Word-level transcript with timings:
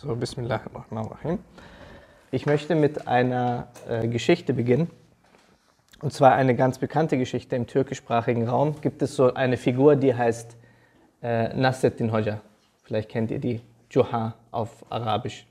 So, 0.00 0.14
Bismillahirrahmanirrahim. 0.14 1.40
Ich 2.30 2.46
möchte 2.46 2.76
mit 2.76 3.08
einer 3.08 3.66
äh, 3.88 4.06
Geschichte 4.06 4.54
beginnen. 4.54 4.88
Und 6.00 6.12
zwar 6.12 6.34
eine 6.34 6.54
ganz 6.54 6.78
bekannte 6.78 7.18
Geschichte 7.18 7.56
im 7.56 7.66
türkischsprachigen 7.66 8.46
Raum. 8.46 8.80
Gibt 8.80 9.02
es 9.02 9.16
so 9.16 9.34
eine 9.34 9.56
Figur, 9.56 9.96
die 9.96 10.14
heißt 10.14 10.56
äh, 11.20 11.52
Nasreddin 11.52 12.12
Hoja. 12.12 12.40
Vielleicht 12.84 13.08
kennt 13.08 13.32
ihr 13.32 13.40
die, 13.40 13.60
Juha 13.90 14.36
auf 14.52 14.84
Arabisch. 14.88 15.48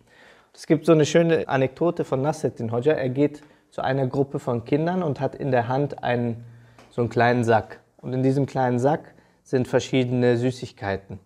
Es 0.54 0.66
gibt 0.66 0.86
so 0.86 0.94
eine 0.94 1.06
schöne 1.06 1.46
Anekdote 1.50 2.06
von 2.06 2.22
Nasreddin 2.22 2.72
Hoja. 2.72 2.94
Er 2.94 3.10
geht 3.10 3.42
zu 3.70 3.82
einer 3.82 4.08
Gruppe 4.08 4.40
von 4.40 4.64
Kindern 4.64 5.04
und 5.04 5.20
hat 5.20 5.36
in 5.36 5.52
der 5.52 5.68
Hand 5.68 6.06
einen, 6.06 6.46
so 6.90 7.02
einen 7.02 7.10
kleinen 7.10 7.44
Sack. 7.44 7.82
Und 7.98 8.14
in 8.14 8.24
diesem 8.24 8.46
kleinen 8.46 8.80
Sack 8.80 9.14
sind 9.44 9.68
verschiedene 9.68 10.38
Süßigkeiten. 10.38 11.20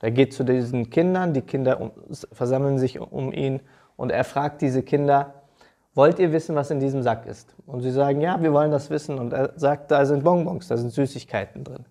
Er 0.00 0.10
geht 0.10 0.32
zu 0.32 0.44
diesen 0.44 0.90
Kindern, 0.90 1.34
die 1.34 1.42
Kinder 1.42 1.90
versammeln 2.32 2.78
sich 2.78 3.00
um 3.00 3.32
ihn 3.32 3.60
und 3.96 4.10
er 4.10 4.24
fragt 4.24 4.62
diese 4.62 4.82
Kinder, 4.82 5.34
wollt 5.94 6.20
ihr 6.20 6.32
wissen, 6.32 6.54
was 6.54 6.70
in 6.70 6.78
diesem 6.78 7.02
Sack 7.02 7.26
ist? 7.26 7.56
Und 7.66 7.80
sie 7.80 7.90
sagen, 7.90 8.20
ja, 8.20 8.40
wir 8.40 8.52
wollen 8.52 8.70
das 8.70 8.88
wissen. 8.88 9.18
Und 9.18 9.32
er 9.32 9.52
sagt, 9.56 9.90
da 9.90 10.06
sind 10.06 10.22
Bonbons, 10.22 10.68
da 10.68 10.76
sind 10.76 10.92
Süßigkeiten 10.92 11.64
drin. 11.64 11.84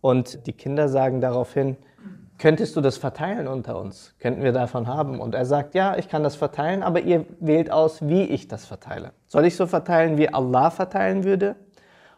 Und 0.00 0.46
die 0.46 0.52
Kinder 0.52 0.88
sagen 0.88 1.20
daraufhin, 1.20 1.76
könntest 2.38 2.76
du 2.76 2.80
das 2.80 2.96
verteilen 2.96 3.48
unter 3.48 3.80
uns? 3.80 4.14
Könnten 4.20 4.44
wir 4.44 4.52
davon 4.52 4.86
haben? 4.86 5.18
Und 5.18 5.34
er 5.34 5.44
sagt, 5.44 5.74
ja, 5.74 5.96
ich 5.96 6.08
kann 6.08 6.22
das 6.22 6.36
verteilen, 6.36 6.84
aber 6.84 7.00
ihr 7.00 7.26
wählt 7.40 7.72
aus, 7.72 8.06
wie 8.06 8.22
ich 8.22 8.46
das 8.46 8.64
verteile. 8.64 9.10
Soll 9.26 9.46
ich 9.46 9.56
so 9.56 9.66
verteilen, 9.66 10.18
wie 10.18 10.32
Allah 10.32 10.70
verteilen 10.70 11.24
würde? 11.24 11.56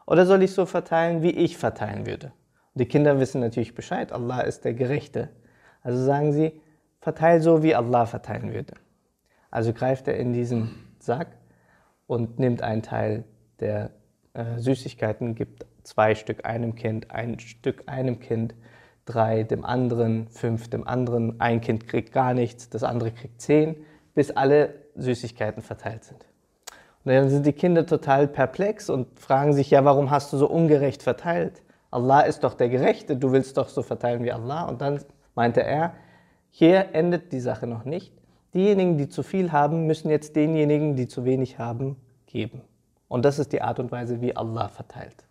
Oder 0.06 0.26
soll 0.26 0.42
ich 0.42 0.52
so 0.52 0.66
verteilen, 0.66 1.22
wie 1.22 1.30
ich 1.30 1.56
verteilen 1.56 2.06
würde? 2.06 2.32
Die 2.78 2.86
Kinder 2.86 3.18
wissen 3.18 3.40
natürlich 3.40 3.74
Bescheid, 3.74 4.12
Allah 4.12 4.42
ist 4.42 4.64
der 4.64 4.72
Gerechte. 4.72 5.30
Also 5.82 6.04
sagen 6.04 6.32
sie, 6.32 6.60
verteil 7.00 7.40
so, 7.40 7.64
wie 7.64 7.74
Allah 7.74 8.06
verteilen 8.06 8.54
würde. 8.54 8.74
Also 9.50 9.72
greift 9.72 10.06
er 10.06 10.16
in 10.16 10.32
diesen 10.32 10.76
Sack 11.00 11.28
und 12.06 12.38
nimmt 12.38 12.62
einen 12.62 12.82
Teil 12.82 13.24
der 13.58 13.90
äh, 14.34 14.58
Süßigkeiten, 14.58 15.34
gibt 15.34 15.66
zwei 15.82 16.14
Stück 16.14 16.46
einem 16.46 16.76
Kind, 16.76 17.10
ein 17.10 17.40
Stück 17.40 17.82
einem 17.86 18.20
Kind, 18.20 18.54
drei 19.06 19.42
dem 19.42 19.64
anderen, 19.64 20.28
fünf 20.28 20.70
dem 20.70 20.86
anderen, 20.86 21.40
ein 21.40 21.60
Kind 21.60 21.88
kriegt 21.88 22.12
gar 22.12 22.32
nichts, 22.32 22.70
das 22.70 22.84
andere 22.84 23.10
kriegt 23.10 23.40
zehn, 23.40 23.74
bis 24.14 24.30
alle 24.30 24.74
Süßigkeiten 24.94 25.62
verteilt 25.62 26.04
sind. 26.04 26.26
Und 27.04 27.12
dann 27.12 27.28
sind 27.28 27.44
die 27.44 27.52
Kinder 27.52 27.86
total 27.86 28.28
perplex 28.28 28.88
und 28.88 29.18
fragen 29.18 29.52
sich, 29.52 29.70
ja, 29.70 29.84
warum 29.84 30.12
hast 30.12 30.32
du 30.32 30.36
so 30.36 30.48
ungerecht 30.48 31.02
verteilt? 31.02 31.62
Allah 31.90 32.20
ist 32.20 32.44
doch 32.44 32.54
der 32.54 32.68
Gerechte, 32.68 33.16
du 33.16 33.32
willst 33.32 33.56
doch 33.56 33.68
so 33.68 33.82
verteilen 33.82 34.24
wie 34.24 34.32
Allah. 34.32 34.64
Und 34.64 34.80
dann 34.80 35.00
meinte 35.34 35.62
er, 35.62 35.94
hier 36.50 36.94
endet 36.94 37.32
die 37.32 37.40
Sache 37.40 37.66
noch 37.66 37.84
nicht. 37.84 38.12
Diejenigen, 38.54 38.98
die 38.98 39.08
zu 39.08 39.22
viel 39.22 39.52
haben, 39.52 39.86
müssen 39.86 40.10
jetzt 40.10 40.36
denjenigen, 40.36 40.96
die 40.96 41.08
zu 41.08 41.24
wenig 41.24 41.58
haben, 41.58 41.96
geben. 42.26 42.62
Und 43.08 43.24
das 43.24 43.38
ist 43.38 43.52
die 43.52 43.62
Art 43.62 43.78
und 43.78 43.90
Weise, 43.90 44.20
wie 44.20 44.36
Allah 44.36 44.68
verteilt. 44.68 45.24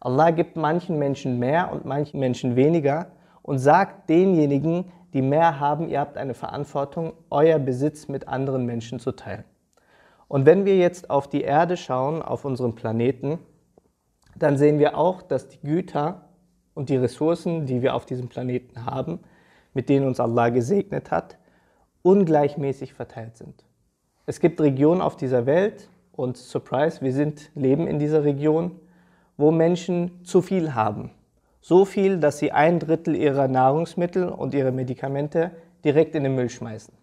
Allah 0.00 0.30
gibt 0.30 0.56
manchen 0.56 0.98
Menschen 0.98 1.38
mehr 1.38 1.72
und 1.72 1.86
manchen 1.86 2.20
Menschen 2.20 2.56
weniger 2.56 3.06
und 3.42 3.58
sagt 3.58 4.10
denjenigen, 4.10 4.92
die 5.14 5.22
mehr 5.22 5.60
haben, 5.60 5.88
ihr 5.88 6.00
habt 6.00 6.18
eine 6.18 6.34
Verantwortung, 6.34 7.14
euer 7.30 7.58
Besitz 7.58 8.08
mit 8.08 8.28
anderen 8.28 8.66
Menschen 8.66 8.98
zu 8.98 9.12
teilen. 9.12 9.44
Und 10.28 10.44
wenn 10.44 10.64
wir 10.64 10.76
jetzt 10.76 11.08
auf 11.08 11.28
die 11.28 11.42
Erde 11.42 11.76
schauen, 11.76 12.20
auf 12.20 12.44
unseren 12.44 12.74
Planeten, 12.74 13.38
dann 14.36 14.56
sehen 14.56 14.78
wir 14.78 14.96
auch, 14.96 15.22
dass 15.22 15.48
die 15.48 15.60
Güter 15.60 16.28
und 16.74 16.88
die 16.88 16.96
Ressourcen, 16.96 17.66
die 17.66 17.82
wir 17.82 17.94
auf 17.94 18.06
diesem 18.06 18.28
Planeten 18.28 18.84
haben, 18.84 19.20
mit 19.74 19.88
denen 19.88 20.06
uns 20.06 20.20
Allah 20.20 20.48
gesegnet 20.50 21.10
hat, 21.10 21.38
ungleichmäßig 22.02 22.94
verteilt 22.94 23.36
sind. 23.36 23.64
Es 24.26 24.40
gibt 24.40 24.60
Regionen 24.60 25.00
auf 25.00 25.16
dieser 25.16 25.46
Welt 25.46 25.88
und 26.12 26.36
Surprise, 26.36 27.00
wir 27.00 27.12
sind, 27.12 27.50
leben 27.54 27.86
in 27.86 27.98
dieser 27.98 28.24
Region, 28.24 28.72
wo 29.36 29.50
Menschen 29.50 30.24
zu 30.24 30.42
viel 30.42 30.74
haben. 30.74 31.10
So 31.60 31.84
viel, 31.84 32.18
dass 32.18 32.38
sie 32.38 32.52
ein 32.52 32.78
Drittel 32.78 33.16
ihrer 33.16 33.48
Nahrungsmittel 33.48 34.28
und 34.28 34.54
ihre 34.54 34.70
Medikamente 34.70 35.50
direkt 35.84 36.14
in 36.14 36.24
den 36.24 36.34
Müll 36.34 36.50
schmeißen. 36.50 36.94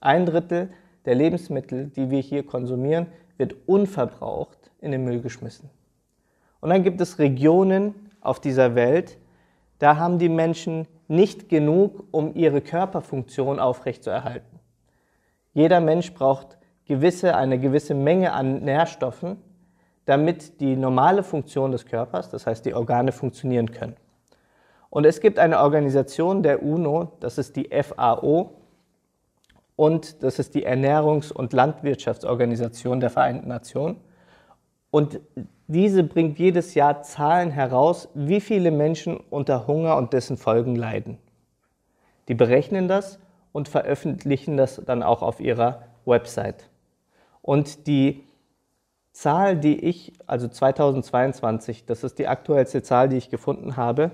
Ein 0.00 0.26
Drittel 0.26 0.70
der 1.04 1.14
Lebensmittel, 1.14 1.88
die 1.88 2.10
wir 2.10 2.20
hier 2.20 2.44
konsumieren, 2.44 3.06
wird 3.36 3.54
unverbraucht 3.66 4.70
in 4.80 4.92
den 4.92 5.04
Müll 5.04 5.20
geschmissen. 5.20 5.70
Und 6.62 6.70
dann 6.70 6.84
gibt 6.84 7.00
es 7.00 7.18
Regionen 7.18 7.94
auf 8.20 8.38
dieser 8.38 8.76
Welt, 8.76 9.18
da 9.80 9.96
haben 9.96 10.20
die 10.20 10.28
Menschen 10.28 10.86
nicht 11.08 11.48
genug, 11.48 12.04
um 12.12 12.36
ihre 12.36 12.60
Körperfunktion 12.60 13.58
aufrechtzuerhalten. 13.58 14.60
Jeder 15.54 15.80
Mensch 15.80 16.14
braucht 16.14 16.56
gewisse, 16.84 17.34
eine 17.34 17.58
gewisse 17.58 17.94
Menge 17.94 18.32
an 18.32 18.60
Nährstoffen, 18.62 19.38
damit 20.04 20.60
die 20.60 20.76
normale 20.76 21.24
Funktion 21.24 21.72
des 21.72 21.84
Körpers, 21.84 22.30
das 22.30 22.46
heißt 22.46 22.64
die 22.64 22.74
Organe, 22.74 23.10
funktionieren 23.10 23.72
können. 23.72 23.96
Und 24.88 25.04
es 25.04 25.20
gibt 25.20 25.40
eine 25.40 25.58
Organisation 25.58 26.44
der 26.44 26.62
UNO, 26.62 27.16
das 27.18 27.38
ist 27.38 27.56
die 27.56 27.70
FAO, 27.70 28.52
und 29.74 30.22
das 30.22 30.38
ist 30.38 30.54
die 30.54 30.64
Ernährungs- 30.64 31.32
und 31.32 31.52
Landwirtschaftsorganisation 31.52 33.00
der 33.00 33.10
Vereinten 33.10 33.48
Nationen. 33.48 33.96
Und 34.92 35.20
diese 35.66 36.02
bringt 36.02 36.38
jedes 36.38 36.74
Jahr 36.74 37.02
Zahlen 37.02 37.50
heraus, 37.50 38.08
wie 38.14 38.40
viele 38.40 38.70
Menschen 38.70 39.18
unter 39.30 39.66
Hunger 39.66 39.96
und 39.96 40.12
dessen 40.12 40.36
Folgen 40.36 40.76
leiden. 40.76 41.18
Die 42.28 42.34
berechnen 42.34 42.88
das 42.88 43.18
und 43.52 43.68
veröffentlichen 43.68 44.56
das 44.56 44.82
dann 44.84 45.02
auch 45.02 45.22
auf 45.22 45.40
ihrer 45.40 45.82
Website. 46.04 46.68
Und 47.42 47.86
die 47.86 48.24
Zahl, 49.12 49.56
die 49.56 49.84
ich, 49.84 50.12
also 50.26 50.48
2022, 50.48 51.84
das 51.84 52.02
ist 52.02 52.18
die 52.18 52.28
aktuellste 52.28 52.82
Zahl, 52.82 53.08
die 53.08 53.16
ich 53.16 53.30
gefunden 53.30 53.76
habe, 53.76 54.10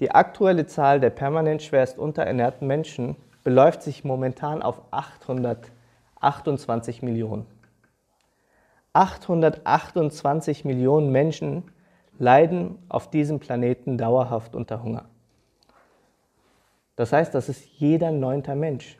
die 0.00 0.12
aktuelle 0.12 0.66
Zahl 0.66 1.00
der 1.00 1.10
permanent 1.10 1.62
schwerst 1.62 1.98
unterernährten 1.98 2.66
Menschen 2.66 3.16
beläuft 3.44 3.82
sich 3.82 4.04
momentan 4.04 4.62
auf 4.62 4.80
828 4.90 7.02
Millionen. 7.02 7.46
828 8.92 10.64
Millionen 10.64 11.10
Menschen 11.10 11.64
leiden 12.18 12.78
auf 12.88 13.10
diesem 13.10 13.40
Planeten 13.40 13.96
dauerhaft 13.96 14.54
unter 14.54 14.82
Hunger. 14.82 15.06
Das 16.96 17.12
heißt, 17.12 17.34
das 17.34 17.48
ist 17.48 17.64
jeder 17.78 18.10
neunte 18.10 18.54
Mensch. 18.54 18.98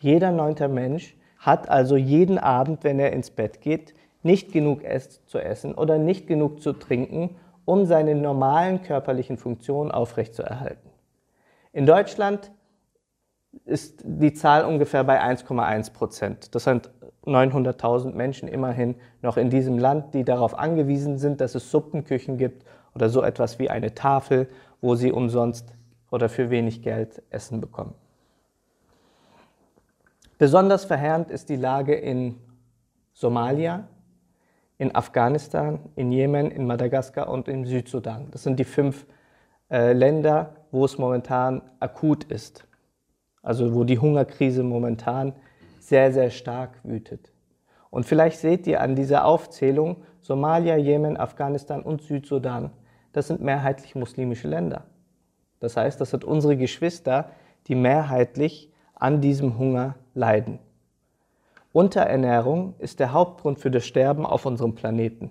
Jeder 0.00 0.30
neunte 0.30 0.68
Mensch 0.68 1.16
hat 1.38 1.68
also 1.68 1.96
jeden 1.96 2.38
Abend, 2.38 2.84
wenn 2.84 2.98
er 3.00 3.12
ins 3.12 3.30
Bett 3.30 3.60
geht, 3.60 3.94
nicht 4.22 4.52
genug 4.52 4.82
zu 5.26 5.38
essen 5.38 5.74
oder 5.74 5.98
nicht 5.98 6.26
genug 6.26 6.62
zu 6.62 6.72
trinken, 6.72 7.36
um 7.64 7.84
seine 7.84 8.14
normalen 8.14 8.82
körperlichen 8.82 9.36
Funktionen 9.36 9.90
aufrechtzuerhalten. 9.90 10.88
In 11.72 11.86
Deutschland 11.86 12.50
ist 13.64 14.02
die 14.04 14.32
Zahl 14.32 14.64
ungefähr 14.64 15.04
bei 15.04 15.20
1,1 15.20 15.92
Prozent. 15.92 16.54
Das 16.54 16.64
sind 16.64 16.90
900.000 17.28 18.14
Menschen 18.14 18.48
immerhin 18.48 18.96
noch 19.22 19.36
in 19.36 19.50
diesem 19.50 19.78
Land, 19.78 20.14
die 20.14 20.24
darauf 20.24 20.58
angewiesen 20.58 21.18
sind, 21.18 21.40
dass 21.40 21.54
es 21.54 21.70
Suppenküchen 21.70 22.38
gibt 22.38 22.64
oder 22.94 23.08
so 23.08 23.22
etwas 23.22 23.58
wie 23.58 23.70
eine 23.70 23.94
Tafel, 23.94 24.48
wo 24.80 24.94
sie 24.94 25.12
umsonst 25.12 25.74
oder 26.10 26.28
für 26.28 26.50
wenig 26.50 26.82
Geld 26.82 27.22
Essen 27.30 27.60
bekommen. 27.60 27.94
Besonders 30.38 30.84
verheerend 30.84 31.30
ist 31.30 31.48
die 31.48 31.56
Lage 31.56 31.94
in 31.94 32.36
Somalia, 33.12 33.88
in 34.78 34.94
Afghanistan, 34.94 35.80
in 35.96 36.12
Jemen, 36.12 36.52
in 36.52 36.66
Madagaskar 36.66 37.28
und 37.28 37.48
im 37.48 37.66
Südsudan. 37.66 38.28
Das 38.30 38.44
sind 38.44 38.58
die 38.60 38.64
fünf 38.64 39.06
äh, 39.70 39.92
Länder, 39.92 40.54
wo 40.70 40.84
es 40.84 40.96
momentan 40.96 41.62
akut 41.80 42.24
ist. 42.24 42.66
Also 43.42 43.74
wo 43.74 43.82
die 43.82 43.98
Hungerkrise 43.98 44.62
momentan 44.62 45.32
sehr, 45.88 46.12
sehr 46.12 46.30
stark 46.30 46.80
wütet. 46.84 47.32
Und 47.90 48.04
vielleicht 48.04 48.38
seht 48.38 48.66
ihr 48.66 48.80
an 48.80 48.94
dieser 48.94 49.24
Aufzählung 49.24 49.96
Somalia, 50.20 50.76
Jemen, 50.76 51.16
Afghanistan 51.16 51.82
und 51.82 52.02
Südsudan, 52.02 52.70
das 53.12 53.28
sind 53.28 53.40
mehrheitlich 53.40 53.94
muslimische 53.94 54.48
Länder. 54.48 54.84
Das 55.60 55.76
heißt, 55.76 56.00
das 56.00 56.10
sind 56.10 56.24
unsere 56.24 56.56
Geschwister, 56.56 57.30
die 57.66 57.74
mehrheitlich 57.74 58.70
an 58.94 59.20
diesem 59.20 59.58
Hunger 59.58 59.96
leiden. 60.14 60.58
Unterernährung 61.72 62.74
ist 62.78 63.00
der 63.00 63.12
Hauptgrund 63.12 63.58
für 63.58 63.70
das 63.70 63.86
Sterben 63.86 64.26
auf 64.26 64.46
unserem 64.46 64.74
Planeten. 64.74 65.30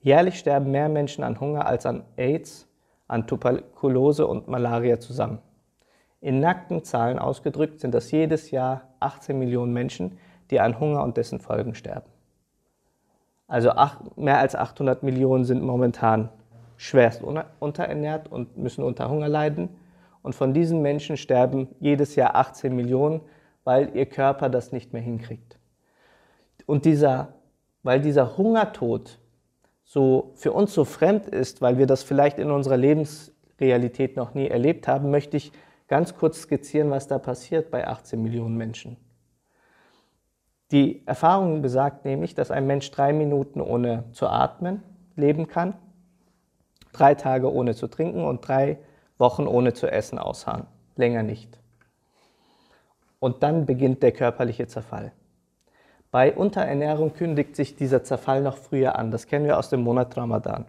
Jährlich 0.00 0.38
sterben 0.38 0.70
mehr 0.70 0.88
Menschen 0.88 1.24
an 1.24 1.40
Hunger 1.40 1.66
als 1.66 1.86
an 1.86 2.04
AIDS, 2.16 2.66
an 3.06 3.26
Tuberkulose 3.26 4.26
und 4.26 4.48
Malaria 4.48 4.98
zusammen. 4.98 5.38
In 6.20 6.40
nackten 6.40 6.84
Zahlen 6.84 7.18
ausgedrückt 7.18 7.80
sind 7.80 7.94
das 7.94 8.10
jedes 8.10 8.50
Jahr 8.50 8.82
18 9.00 9.38
Millionen 9.38 9.72
Menschen, 9.72 10.18
die 10.50 10.60
an 10.60 10.78
Hunger 10.78 11.02
und 11.02 11.16
dessen 11.16 11.40
Folgen 11.40 11.74
sterben. 11.74 12.10
Also 13.48 13.72
mehr 14.16 14.38
als 14.38 14.54
800 14.54 15.02
Millionen 15.02 15.44
sind 15.44 15.62
momentan 15.62 16.28
schwerst 16.76 17.22
unterernährt 17.58 18.30
und 18.30 18.56
müssen 18.56 18.84
unter 18.84 19.10
Hunger 19.10 19.28
leiden. 19.28 19.68
Und 20.22 20.34
von 20.34 20.54
diesen 20.54 20.82
Menschen 20.82 21.16
sterben 21.16 21.68
jedes 21.78 22.14
Jahr 22.14 22.36
18 22.36 22.74
Millionen, 22.74 23.20
weil 23.64 23.90
ihr 23.94 24.06
Körper 24.06 24.48
das 24.48 24.72
nicht 24.72 24.92
mehr 24.92 25.02
hinkriegt. 25.02 25.58
Und 26.66 26.84
dieser, 26.84 27.34
weil 27.82 28.00
dieser 28.00 28.36
Hungertod 28.36 29.18
so 29.84 30.32
für 30.36 30.52
uns 30.52 30.72
so 30.72 30.84
fremd 30.84 31.28
ist, 31.28 31.60
weil 31.60 31.76
wir 31.76 31.86
das 31.86 32.02
vielleicht 32.02 32.38
in 32.38 32.50
unserer 32.50 32.76
Lebensrealität 32.76 34.16
noch 34.16 34.34
nie 34.34 34.48
erlebt 34.48 34.86
haben, 34.86 35.10
möchte 35.10 35.36
ich 35.36 35.52
ganz 35.90 36.16
kurz 36.16 36.42
skizzieren, 36.42 36.90
was 36.90 37.08
da 37.08 37.18
passiert 37.18 37.70
bei 37.72 37.86
18 37.86 38.22
Millionen 38.22 38.56
Menschen. 38.56 38.96
Die 40.70 41.04
Erfahrung 41.04 41.62
besagt 41.62 42.04
nämlich, 42.04 42.36
dass 42.36 42.52
ein 42.52 42.68
Mensch 42.68 42.92
drei 42.92 43.12
Minuten 43.12 43.60
ohne 43.60 44.04
zu 44.12 44.28
atmen 44.28 44.84
leben 45.16 45.48
kann, 45.48 45.74
drei 46.92 47.16
Tage 47.16 47.52
ohne 47.52 47.74
zu 47.74 47.88
trinken 47.88 48.24
und 48.24 48.46
drei 48.46 48.78
Wochen 49.18 49.48
ohne 49.48 49.74
zu 49.74 49.90
essen 49.90 50.20
ausharren. 50.20 50.68
Länger 50.94 51.24
nicht. 51.24 51.58
Und 53.18 53.42
dann 53.42 53.66
beginnt 53.66 54.04
der 54.04 54.12
körperliche 54.12 54.68
Zerfall. 54.68 55.10
Bei 56.12 56.32
Unterernährung 56.32 57.14
kündigt 57.14 57.56
sich 57.56 57.74
dieser 57.74 58.04
Zerfall 58.04 58.42
noch 58.42 58.58
früher 58.58 58.96
an. 58.96 59.10
Das 59.10 59.26
kennen 59.26 59.44
wir 59.44 59.58
aus 59.58 59.70
dem 59.70 59.82
Monat 59.82 60.16
Ramadan. 60.16 60.66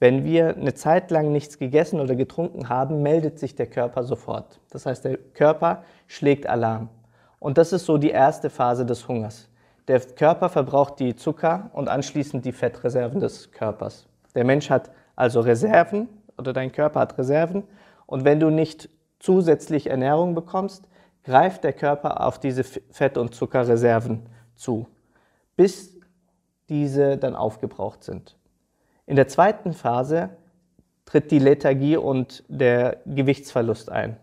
Wenn 0.00 0.24
wir 0.24 0.56
eine 0.56 0.72
Zeit 0.72 1.10
lang 1.10 1.30
nichts 1.30 1.58
gegessen 1.58 2.00
oder 2.00 2.16
getrunken 2.16 2.70
haben, 2.70 3.02
meldet 3.02 3.38
sich 3.38 3.54
der 3.54 3.66
Körper 3.66 4.02
sofort. 4.02 4.58
Das 4.70 4.86
heißt, 4.86 5.04
der 5.04 5.18
Körper 5.18 5.84
schlägt 6.06 6.46
Alarm. 6.46 6.88
Und 7.38 7.58
das 7.58 7.74
ist 7.74 7.84
so 7.84 7.98
die 7.98 8.10
erste 8.10 8.48
Phase 8.48 8.86
des 8.86 9.06
Hungers. 9.06 9.50
Der 9.88 10.00
Körper 10.00 10.48
verbraucht 10.48 11.00
die 11.00 11.16
Zucker 11.16 11.70
und 11.74 11.88
anschließend 11.88 12.46
die 12.46 12.52
Fettreserven 12.52 13.20
des 13.20 13.52
Körpers. 13.52 14.06
Der 14.34 14.44
Mensch 14.44 14.70
hat 14.70 14.90
also 15.16 15.40
Reserven 15.40 16.08
oder 16.38 16.54
dein 16.54 16.72
Körper 16.72 17.00
hat 17.00 17.18
Reserven 17.18 17.64
und 18.06 18.24
wenn 18.24 18.40
du 18.40 18.48
nicht 18.48 18.88
zusätzlich 19.18 19.90
Ernährung 19.90 20.34
bekommst, 20.34 20.88
greift 21.24 21.62
der 21.62 21.74
Körper 21.74 22.26
auf 22.26 22.38
diese 22.38 22.64
Fett- 22.64 23.18
und 23.18 23.34
Zuckerreserven 23.34 24.22
zu, 24.56 24.86
bis 25.56 25.98
diese 26.70 27.18
dann 27.18 27.36
aufgebraucht 27.36 28.02
sind. 28.04 28.36
In 29.10 29.16
der 29.16 29.26
zweiten 29.26 29.72
Phase 29.72 30.30
tritt 31.04 31.32
die 31.32 31.40
Lethargie 31.40 31.96
und 31.96 32.44
der 32.46 32.98
Gewichtsverlust 33.06 33.90
ein. 33.90 34.16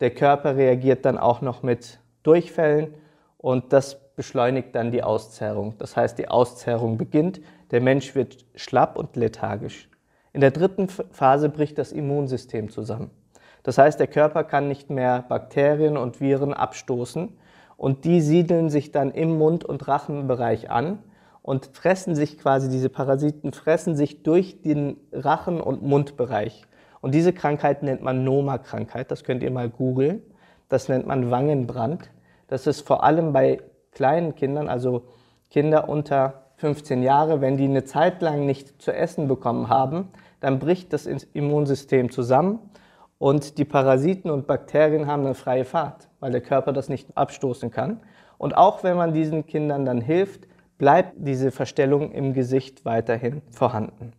Der 0.00 0.10
Körper 0.10 0.56
reagiert 0.56 1.04
dann 1.04 1.16
auch 1.16 1.42
noch 1.42 1.62
mit 1.62 2.00
Durchfällen 2.24 2.92
und 3.38 3.72
das 3.72 4.00
beschleunigt 4.16 4.74
dann 4.74 4.90
die 4.90 5.04
Auszerrung. 5.04 5.74
Das 5.78 5.96
heißt, 5.96 6.18
die 6.18 6.26
Auszerrung 6.26 6.98
beginnt, 6.98 7.40
der 7.70 7.80
Mensch 7.80 8.16
wird 8.16 8.44
schlapp 8.56 8.98
und 8.98 9.14
lethargisch. 9.14 9.88
In 10.32 10.40
der 10.40 10.50
dritten 10.50 10.88
Phase 10.88 11.48
bricht 11.48 11.78
das 11.78 11.92
Immunsystem 11.92 12.68
zusammen. 12.68 13.12
Das 13.62 13.78
heißt, 13.78 14.00
der 14.00 14.08
Körper 14.08 14.42
kann 14.42 14.66
nicht 14.66 14.90
mehr 14.90 15.24
Bakterien 15.28 15.96
und 15.96 16.20
Viren 16.20 16.52
abstoßen 16.52 17.28
und 17.76 18.04
die 18.04 18.20
siedeln 18.20 18.70
sich 18.70 18.90
dann 18.90 19.12
im 19.12 19.38
Mund- 19.38 19.64
und 19.64 19.86
Rachenbereich 19.86 20.68
an 20.68 20.98
und 21.42 21.70
fressen 21.72 22.14
sich 22.14 22.38
quasi, 22.38 22.68
diese 22.68 22.88
Parasiten 22.88 23.52
fressen 23.52 23.96
sich 23.96 24.22
durch 24.22 24.62
den 24.62 24.96
Rachen- 25.12 25.60
und 25.60 25.82
Mundbereich. 25.82 26.64
Und 27.00 27.14
diese 27.14 27.32
Krankheit 27.32 27.82
nennt 27.82 28.02
man 28.02 28.24
Noma-Krankheit, 28.24 29.10
das 29.10 29.24
könnt 29.24 29.42
ihr 29.42 29.50
mal 29.50 29.68
googeln. 29.68 30.22
Das 30.68 30.88
nennt 30.88 31.06
man 31.06 31.30
Wangenbrand. 31.30 32.10
Das 32.46 32.66
ist 32.66 32.86
vor 32.86 33.04
allem 33.04 33.32
bei 33.32 33.60
kleinen 33.90 34.34
Kindern, 34.34 34.68
also 34.68 35.02
Kinder 35.50 35.88
unter 35.88 36.44
15 36.56 37.02
Jahre, 37.02 37.40
wenn 37.40 37.56
die 37.56 37.64
eine 37.64 37.84
Zeit 37.84 38.22
lang 38.22 38.46
nicht 38.46 38.80
zu 38.80 38.94
essen 38.94 39.26
bekommen 39.26 39.68
haben, 39.68 40.08
dann 40.40 40.60
bricht 40.60 40.92
das 40.92 41.06
Immunsystem 41.06 42.10
zusammen 42.10 42.60
und 43.18 43.58
die 43.58 43.64
Parasiten 43.64 44.30
und 44.30 44.46
Bakterien 44.46 45.06
haben 45.06 45.24
eine 45.24 45.34
freie 45.34 45.64
Fahrt, 45.64 46.08
weil 46.20 46.32
der 46.32 46.40
Körper 46.40 46.72
das 46.72 46.88
nicht 46.88 47.16
abstoßen 47.16 47.70
kann. 47.70 48.00
Und 48.38 48.56
auch 48.56 48.82
wenn 48.82 48.96
man 48.96 49.12
diesen 49.12 49.46
Kindern 49.46 49.84
dann 49.84 50.00
hilft, 50.00 50.48
bleibt 50.78 51.14
diese 51.16 51.50
Verstellung 51.50 52.12
im 52.12 52.32
Gesicht 52.32 52.84
weiterhin 52.84 53.42
vorhanden. 53.50 54.12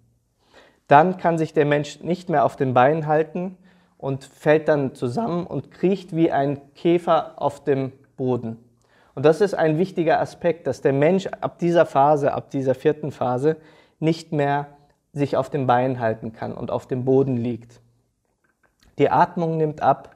Dann 0.88 1.18
kann 1.18 1.38
sich 1.38 1.54
der 1.54 1.66
Mensch 1.66 2.02
nicht 2.02 2.30
mehr 2.30 2.46
auf 2.46 2.56
den 2.56 2.74
Beinen 2.74 3.08
halten, 3.08 3.58
und 4.04 4.26
fällt 4.26 4.68
dann 4.68 4.96
zusammen 4.96 5.48
und 5.48 5.72
kriecht 5.72 6.14
wie 6.14 6.30
ein 6.30 6.60
Käfer 6.76 7.42
auf 7.42 7.64
dem 7.64 7.94
Boden. 8.18 8.58
Und 9.16 9.26
das 9.26 9.40
ist 9.40 9.54
ein 9.54 9.78
wichtiger 9.78 10.20
Aspekt, 10.20 10.68
dass 10.68 10.82
der 10.82 10.92
Mensch 10.92 11.28
ab 11.28 11.58
dieser 11.58 11.86
Phase, 11.86 12.34
ab 12.34 12.50
dieser 12.50 12.76
vierten 12.76 13.14
Phase, 13.14 13.56
nicht 14.02 14.34
mehr 14.34 14.68
sich 15.14 15.38
auf 15.38 15.50
den 15.50 15.68
Beinen 15.68 16.02
halten 16.02 16.34
kann 16.34 16.54
und 16.54 16.70
auf 16.70 16.86
dem 16.86 17.06
Boden 17.06 17.38
liegt. 17.38 17.80
Die 18.98 19.10
Atmung 19.10 19.56
nimmt 19.56 19.82
ab 19.82 20.13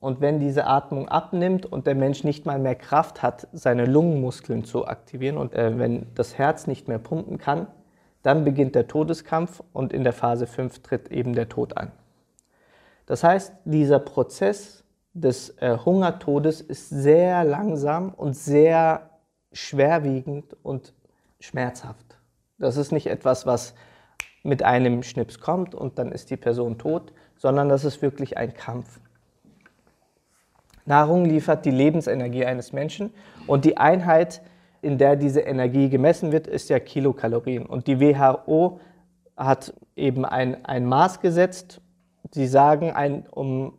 und 0.00 0.20
wenn 0.20 0.40
diese 0.40 0.66
Atmung 0.66 1.08
abnimmt 1.08 1.66
und 1.66 1.86
der 1.86 1.94
Mensch 1.94 2.22
nicht 2.22 2.46
mal 2.46 2.58
mehr 2.58 2.74
Kraft 2.74 3.22
hat, 3.22 3.48
seine 3.52 3.86
Lungenmuskeln 3.86 4.64
zu 4.64 4.86
aktivieren 4.86 5.38
und 5.38 5.54
äh, 5.54 5.78
wenn 5.78 6.06
das 6.14 6.38
Herz 6.38 6.66
nicht 6.66 6.88
mehr 6.88 6.98
pumpen 6.98 7.38
kann, 7.38 7.66
dann 8.22 8.44
beginnt 8.44 8.74
der 8.74 8.88
Todeskampf 8.88 9.62
und 9.72 9.92
in 9.92 10.04
der 10.04 10.12
Phase 10.12 10.46
5 10.46 10.80
tritt 10.82 11.10
eben 11.10 11.34
der 11.34 11.48
Tod 11.48 11.76
ein. 11.76 11.92
Das 13.06 13.22
heißt, 13.22 13.52
dieser 13.64 14.00
Prozess 14.00 14.84
des 15.14 15.50
äh, 15.60 15.78
Hungertodes 15.84 16.60
ist 16.60 16.90
sehr 16.90 17.44
langsam 17.44 18.12
und 18.12 18.36
sehr 18.36 19.10
schwerwiegend 19.52 20.56
und 20.62 20.92
schmerzhaft. 21.40 22.18
Das 22.58 22.76
ist 22.76 22.92
nicht 22.92 23.06
etwas, 23.06 23.46
was 23.46 23.74
mit 24.42 24.62
einem 24.62 25.02
Schnips 25.02 25.40
kommt 25.40 25.74
und 25.74 25.98
dann 25.98 26.12
ist 26.12 26.30
die 26.30 26.36
Person 26.36 26.78
tot, 26.78 27.12
sondern 27.36 27.68
das 27.68 27.84
ist 27.84 28.02
wirklich 28.02 28.36
ein 28.36 28.54
Kampf. 28.54 29.00
Nahrung 30.86 31.24
liefert 31.24 31.64
die 31.64 31.70
Lebensenergie 31.70 32.44
eines 32.44 32.72
Menschen 32.72 33.12
und 33.46 33.64
die 33.64 33.76
Einheit, 33.76 34.42
in 34.82 34.98
der 34.98 35.16
diese 35.16 35.40
Energie 35.40 35.88
gemessen 35.88 36.32
wird, 36.32 36.46
ist 36.46 36.70
ja 36.70 36.78
Kilokalorien. 36.78 37.66
Und 37.66 37.86
die 37.86 38.00
WHO 38.00 38.80
hat 39.36 39.74
eben 39.96 40.24
ein, 40.24 40.64
ein 40.64 40.86
Maß 40.86 41.20
gesetzt 41.20 41.80
Sie 42.32 42.46
sagen, 42.46 42.90
ein, 42.92 43.26
um 43.30 43.78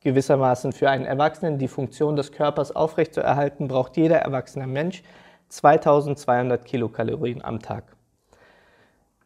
gewissermaßen 0.00 0.72
für 0.72 0.90
einen 0.90 1.04
Erwachsenen 1.04 1.58
die 1.58 1.68
Funktion 1.68 2.16
des 2.16 2.32
Körpers 2.32 2.74
aufrechtzuerhalten, 2.74 3.68
braucht 3.68 3.96
jeder 3.96 4.16
erwachsene 4.16 4.66
Mensch 4.66 5.02
2200 5.48 6.64
Kilokalorien 6.64 7.44
am 7.44 7.60
Tag. 7.60 7.84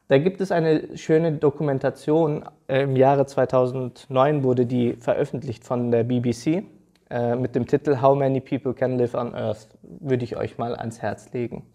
Da 0.08 0.18
gibt 0.18 0.40
es 0.40 0.52
eine 0.52 0.96
schöne 0.96 1.32
Dokumentation. 1.32 2.44
Äh, 2.68 2.82
Im 2.82 2.96
Jahre 2.96 3.26
2009 3.26 4.44
wurde 4.44 4.66
die 4.66 4.94
veröffentlicht 4.94 5.64
von 5.64 5.90
der 5.90 6.04
BBC 6.04 6.64
äh, 7.10 7.36
mit 7.36 7.54
dem 7.54 7.66
Titel 7.66 8.00
How 8.00 8.16
Many 8.16 8.40
People 8.40 8.74
Can 8.74 8.98
Live 8.98 9.14
on 9.14 9.34
Earth. 9.34 9.68
Würde 9.82 10.24
ich 10.24 10.36
euch 10.36 10.58
mal 10.58 10.74
ans 10.74 11.02
Herz 11.02 11.32
legen. 11.32 11.66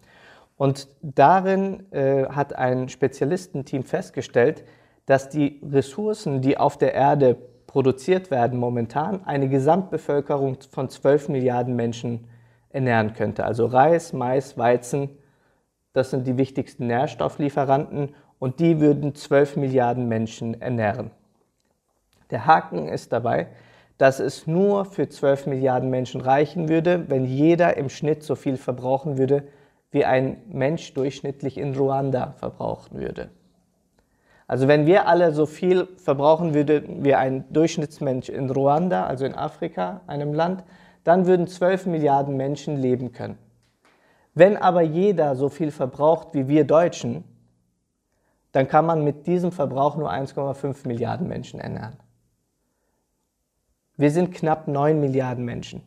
Und 0.56 0.88
darin 1.02 1.90
äh, 1.92 2.26
hat 2.26 2.54
ein 2.54 2.88
Spezialistenteam 2.88 3.82
festgestellt, 3.82 4.64
dass 5.06 5.28
die 5.28 5.60
Ressourcen, 5.68 6.40
die 6.40 6.58
auf 6.58 6.76
der 6.76 6.94
Erde 6.94 7.36
produziert 7.66 8.30
werden 8.30 8.58
momentan, 8.58 9.24
eine 9.24 9.48
Gesamtbevölkerung 9.48 10.58
von 10.70 10.88
12 10.88 11.30
Milliarden 11.30 11.74
Menschen 11.74 12.28
ernähren 12.70 13.14
könnte. 13.14 13.44
Also 13.44 13.66
Reis, 13.66 14.12
Mais, 14.12 14.58
Weizen, 14.58 15.10
das 15.92 16.10
sind 16.10 16.26
die 16.26 16.36
wichtigsten 16.36 16.86
Nährstofflieferanten 16.86 18.14
und 18.38 18.60
die 18.60 18.80
würden 18.80 19.14
12 19.14 19.56
Milliarden 19.56 20.08
Menschen 20.08 20.60
ernähren. 20.60 21.10
Der 22.30 22.46
Haken 22.46 22.88
ist 22.88 23.12
dabei, 23.12 23.48
dass 23.98 24.20
es 24.20 24.46
nur 24.46 24.84
für 24.84 25.08
12 25.08 25.46
Milliarden 25.46 25.90
Menschen 25.90 26.20
reichen 26.20 26.68
würde, 26.68 27.04
wenn 27.08 27.24
jeder 27.24 27.76
im 27.76 27.88
Schnitt 27.88 28.22
so 28.22 28.34
viel 28.34 28.56
verbrauchen 28.56 29.18
würde, 29.18 29.44
wie 29.90 30.04
ein 30.04 30.38
Mensch 30.48 30.94
durchschnittlich 30.94 31.58
in 31.58 31.76
Ruanda 31.76 32.34
verbrauchen 32.38 32.98
würde. 32.98 33.30
Also 34.46 34.68
wenn 34.68 34.86
wir 34.86 35.06
alle 35.06 35.32
so 35.32 35.46
viel 35.46 35.88
verbrauchen 35.96 36.54
würden 36.54 37.04
wie 37.04 37.14
ein 37.14 37.44
Durchschnittsmensch 37.52 38.28
in 38.28 38.50
Ruanda, 38.50 39.06
also 39.06 39.24
in 39.24 39.34
Afrika, 39.34 40.00
einem 40.06 40.34
Land, 40.34 40.64
dann 41.04 41.26
würden 41.26 41.46
12 41.46 41.86
Milliarden 41.86 42.36
Menschen 42.36 42.76
leben 42.76 43.12
können. 43.12 43.38
Wenn 44.34 44.56
aber 44.56 44.82
jeder 44.82 45.36
so 45.36 45.48
viel 45.48 45.70
verbraucht 45.70 46.28
wie 46.32 46.48
wir 46.48 46.64
Deutschen, 46.64 47.24
dann 48.52 48.68
kann 48.68 48.86
man 48.86 49.04
mit 49.04 49.26
diesem 49.26 49.52
Verbrauch 49.52 49.96
nur 49.96 50.10
1,5 50.10 50.86
Milliarden 50.86 51.28
Menschen 51.28 51.60
ernähren. 51.60 51.96
Wir 54.02 54.10
sind 54.10 54.34
knapp 54.34 54.66
9 54.66 54.98
Milliarden 54.98 55.44
Menschen. 55.44 55.80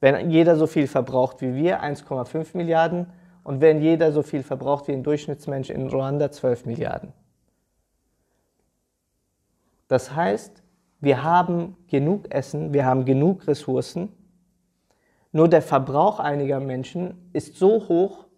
Wenn 0.00 0.30
jeder 0.30 0.56
so 0.56 0.66
viel 0.66 0.86
verbraucht 0.86 1.42
wie 1.42 1.54
wir, 1.54 1.82
1,5 1.82 2.56
Milliarden, 2.56 3.12
und 3.44 3.60
wenn 3.60 3.82
jeder 3.82 4.10
so 4.10 4.22
viel 4.22 4.42
verbraucht 4.42 4.88
wie 4.88 4.92
ein 4.92 5.02
Durchschnittsmensch 5.02 5.68
in 5.68 5.90
Ruanda, 5.90 6.30
12 6.30 6.64
Milliarden. 6.64 7.12
Das 9.86 10.16
heißt, 10.16 10.62
wir 11.00 11.22
haben 11.22 11.76
genug 11.88 12.34
Essen, 12.34 12.72
wir 12.72 12.86
haben 12.86 13.04
genug 13.04 13.46
Ressourcen, 13.46 14.08
nur 15.30 15.48
der 15.48 15.60
Verbrauch 15.60 16.20
einiger 16.20 16.58
Menschen 16.58 17.28
ist 17.34 17.56
so 17.56 17.86
hoch, 17.86 18.28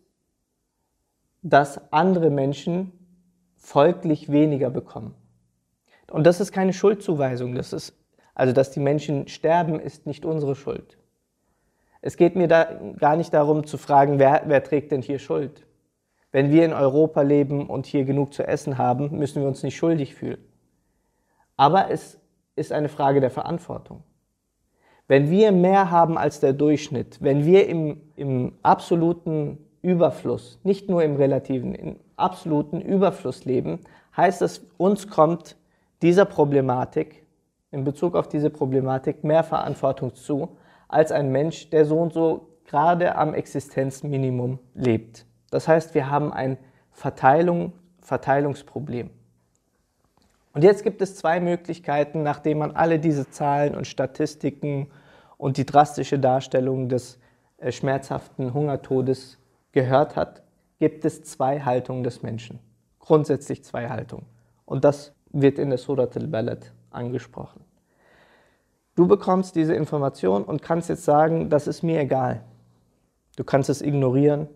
dass 1.43 1.93
andere 1.93 2.31
Menschen 2.31 2.91
folglich 3.55 4.33
weniger 4.33 4.71
bekommen. 4.71 5.15
Und 6.11 6.27
das 6.27 6.41
ist 6.41 6.51
keine 6.51 6.73
Schuldzuweisung. 6.73 7.55
Das 7.55 7.73
ist, 7.73 7.95
also, 8.35 8.53
dass 8.53 8.71
die 8.71 8.81
Menschen 8.81 9.29
sterben, 9.29 9.79
ist 9.79 10.07
nicht 10.07 10.25
unsere 10.25 10.55
Schuld. 10.55 10.99
Es 12.01 12.17
geht 12.17 12.37
mir 12.37 12.49
da 12.49 12.69
gar 12.99 13.17
nicht 13.17 13.33
darum 13.33 13.65
zu 13.65 13.79
fragen, 13.79 14.19
wer, 14.19 14.43
wer 14.47 14.63
trägt 14.63 14.93
denn 14.93 15.03
hier 15.03 15.19
Schuld. 15.19 15.67
Wenn 16.33 16.51
wir 16.51 16.65
in 16.65 16.73
Europa 16.73 17.23
leben 17.23 17.67
und 17.69 17.87
hier 17.87 18.05
genug 18.05 18.35
zu 18.35 18.47
essen 18.47 18.77
haben, 18.77 19.19
müssen 19.19 19.41
wir 19.41 19.49
uns 19.49 19.63
nicht 19.63 19.77
schuldig 19.77 20.15
fühlen. 20.15 20.45
Aber 21.57 21.91
es 21.91 22.21
ist 22.57 22.73
eine 22.73 22.89
Frage 22.89 23.21
der 23.21 23.31
Verantwortung. 23.31 24.03
Wenn 25.07 25.31
wir 25.31 25.53
mehr 25.53 25.91
haben 25.91 26.19
als 26.19 26.41
der 26.41 26.53
Durchschnitt, 26.53 27.19
wenn 27.21 27.45
wir 27.45 27.69
im, 27.69 28.01
im 28.17 28.53
absoluten 28.63 29.59
Überfluss, 29.83 30.59
nicht 30.63 30.89
nur 30.89 31.03
im 31.03 31.17
relativen, 31.17 31.75
im 31.75 31.97
absoluten 32.17 32.81
Überfluss 32.81 33.45
leben, 33.45 33.81
heißt 34.17 34.43
es, 34.43 34.67
uns 34.77 35.09
kommt 35.09 35.57
dieser 36.03 36.25
Problematik, 36.25 37.24
in 37.75 37.85
Bezug 37.85 38.15
auf 38.15 38.29
diese 38.29 38.51
Problematik, 38.51 39.25
mehr 39.25 39.43
Verantwortung 39.43 40.15
zu, 40.15 40.57
als 40.89 41.11
ein 41.11 41.33
Mensch, 41.33 41.71
der 41.71 41.85
so 41.85 41.99
und 41.99 42.13
so 42.13 42.49
gerade 42.67 43.17
am 43.17 43.35
Existenzminimum 43.35 44.61
lebt. 44.75 45.27
Das 45.51 45.67
heißt, 45.67 45.95
wir 45.95 46.09
haben 46.09 46.33
ein 46.33 46.57
Verteilung, 46.93 47.73
Verteilungsproblem. 48.01 49.11
Und 50.53 50.63
jetzt 50.63 50.85
gibt 50.85 51.03
es 51.03 51.17
zwei 51.17 51.41
Möglichkeiten, 51.41 52.23
nachdem 52.23 52.59
man 52.59 52.71
alle 52.71 53.01
diese 53.01 53.29
Zahlen 53.29 53.75
und 53.75 53.89
Statistiken 53.89 54.89
und 55.37 55.57
die 55.57 55.67
drastische 55.67 56.21
Darstellung 56.21 56.89
des 56.89 57.19
äh, 57.59 57.73
schmerzhaften 57.73 58.55
Hungertodes 58.55 59.39
gehört 59.73 60.15
hat, 60.15 60.45
gibt 60.79 61.05
es 61.05 61.25
zwei 61.25 61.61
Haltungen 61.61 62.05
des 62.05 62.23
Menschen. 62.23 62.61
Grundsätzlich 63.01 63.65
zwei 63.65 63.89
Haltungen. 63.89 64.27
Und 64.65 64.85
das 64.85 65.13
wird 65.31 65.59
in 65.59 65.71
der 65.71 65.79
Surat 65.79 66.17
al-Balad 66.17 66.73
angesprochen. 66.95 67.65
Du 68.95 69.09
bekommst 69.09 69.57
diese 69.57 69.75
Information 69.75 70.45
und 70.45 70.63
kannst 70.63 70.89
jetzt 70.89 71.05
sagen, 71.05 71.51
das 71.51 71.67
ist 71.67 71.83
mir 71.83 72.01
egal. 72.01 72.45
Du 73.37 73.45
kannst 73.45 73.69
es 73.69 73.83
ignorieren. 73.83 74.49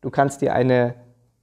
Du 0.00 0.10
kannst 0.10 0.42
dir 0.42 0.54
eine 0.54 0.94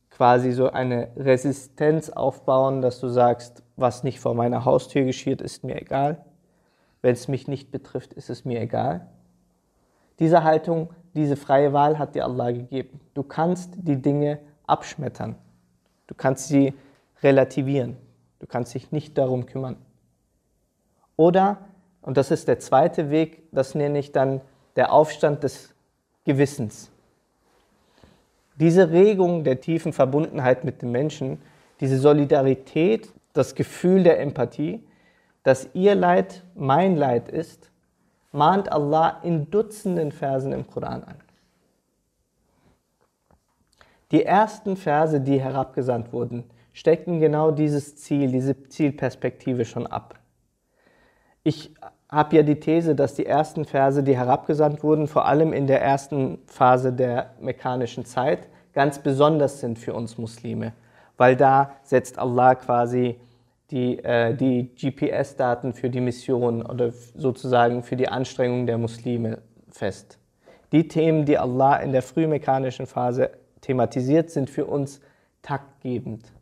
quasi 0.09 0.51
so 0.51 0.69
eine 0.71 1.09
Resistenz 1.15 2.09
aufbauen, 2.09 2.81
dass 2.81 2.99
du 2.99 3.07
sagst, 3.07 3.63
was 3.75 4.03
nicht 4.03 4.19
vor 4.19 4.33
meiner 4.33 4.65
Haustür 4.65 5.03
geschieht, 5.03 5.41
ist 5.41 5.63
mir 5.63 5.79
egal. 5.79 6.25
Wenn 7.01 7.13
es 7.13 7.27
mich 7.27 7.47
nicht 7.47 7.71
betrifft, 7.71 8.13
ist 8.13 8.29
es 8.29 8.43
mir 8.43 8.59
egal. 8.59 9.07
Diese 10.19 10.43
Haltung, 10.43 10.89
diese 11.13 11.35
freie 11.35 11.71
Wahl 11.71 11.99
hat 11.99 12.15
dir 12.15 12.25
Allah 12.25 12.51
gegeben. 12.51 12.99
Du 13.13 13.21
kannst 13.21 13.75
die 13.77 14.01
Dinge 14.01 14.39
abschmettern. 14.65 15.35
Du 16.07 16.15
kannst 16.15 16.47
sie 16.47 16.73
relativieren. 17.21 17.97
Du 18.39 18.47
kannst 18.47 18.73
dich 18.73 18.91
nicht 18.91 19.17
darum 19.17 19.45
kümmern. 19.45 19.77
Oder, 21.15 21.57
und 22.01 22.17
das 22.17 22.31
ist 22.31 22.47
der 22.47 22.59
zweite 22.59 23.09
Weg, 23.09 23.43
das 23.51 23.75
nenne 23.75 23.99
ich 23.99 24.11
dann 24.11 24.41
der 24.75 24.93
Aufstand 24.93 25.43
des 25.43 25.73
Gewissens. 26.25 26.91
Diese 28.55 28.91
Regung 28.91 29.43
der 29.43 29.61
tiefen 29.61 29.93
Verbundenheit 29.93 30.63
mit 30.63 30.81
dem 30.81 30.91
Menschen, 30.91 31.41
diese 31.79 31.99
Solidarität, 31.99 33.11
das 33.33 33.55
Gefühl 33.55 34.03
der 34.03 34.19
Empathie, 34.19 34.83
dass 35.43 35.69
ihr 35.73 35.95
Leid 35.95 36.43
mein 36.55 36.95
Leid 36.95 37.29
ist, 37.29 37.71
mahnt 38.31 38.71
Allah 38.71 39.19
in 39.23 39.49
Dutzenden 39.49 40.11
Versen 40.11 40.51
im 40.51 40.67
Koran 40.67 41.03
an. 41.03 41.15
Die 44.11 44.23
ersten 44.23 44.77
Verse, 44.77 45.19
die 45.19 45.39
herabgesandt 45.39 46.13
wurden, 46.13 46.43
stecken 46.77 47.19
genau 47.19 47.49
dieses 47.49 47.95
Ziel, 47.95 48.31
diese 48.31 48.69
Zielperspektive 48.69 49.65
schon 49.65 49.87
ab. 49.87 50.19
Ich 51.41 51.73
habe 52.07 52.35
ja 52.35 52.43
die 52.43 52.59
These, 52.59 52.93
dass 52.93 53.15
die 53.15 53.25
ersten 53.25 53.65
Verse, 53.65 54.03
die 54.03 54.15
herabgesandt 54.15 54.83
wurden, 54.83 55.07
vor 55.07 55.25
allem 55.25 55.53
in 55.53 55.65
der 55.65 55.81
ersten 55.81 56.37
Phase 56.45 56.93
der 56.93 57.31
mekkanischen 57.41 58.05
Zeit, 58.05 58.47
ganz 58.73 58.99
besonders 58.99 59.59
sind 59.59 59.79
für 59.79 59.95
uns 59.95 60.19
Muslime, 60.19 60.73
weil 61.17 61.35
da 61.35 61.71
setzt 61.81 62.19
Allah 62.19 62.53
quasi 62.53 63.19
die, 63.71 63.97
äh, 64.03 64.35
die 64.35 64.69
GPS-Daten 64.75 65.73
für 65.73 65.89
die 65.89 65.99
Mission 65.99 66.63
oder 66.63 66.91
sozusagen 67.15 67.81
für 67.81 67.95
die 67.95 68.07
Anstrengungen 68.07 68.67
der 68.67 68.77
Muslime 68.77 69.39
fest. 69.71 70.19
Die 70.71 70.87
Themen, 70.87 71.25
die 71.25 71.39
Allah 71.39 71.77
in 71.77 71.91
der 71.91 72.03
frühmechanischen 72.03 72.85
Phase 72.85 73.31
thematisiert, 73.61 74.29
sind 74.29 74.51
für 74.51 74.67
uns 74.67 75.01
taktgebend. 75.41 76.36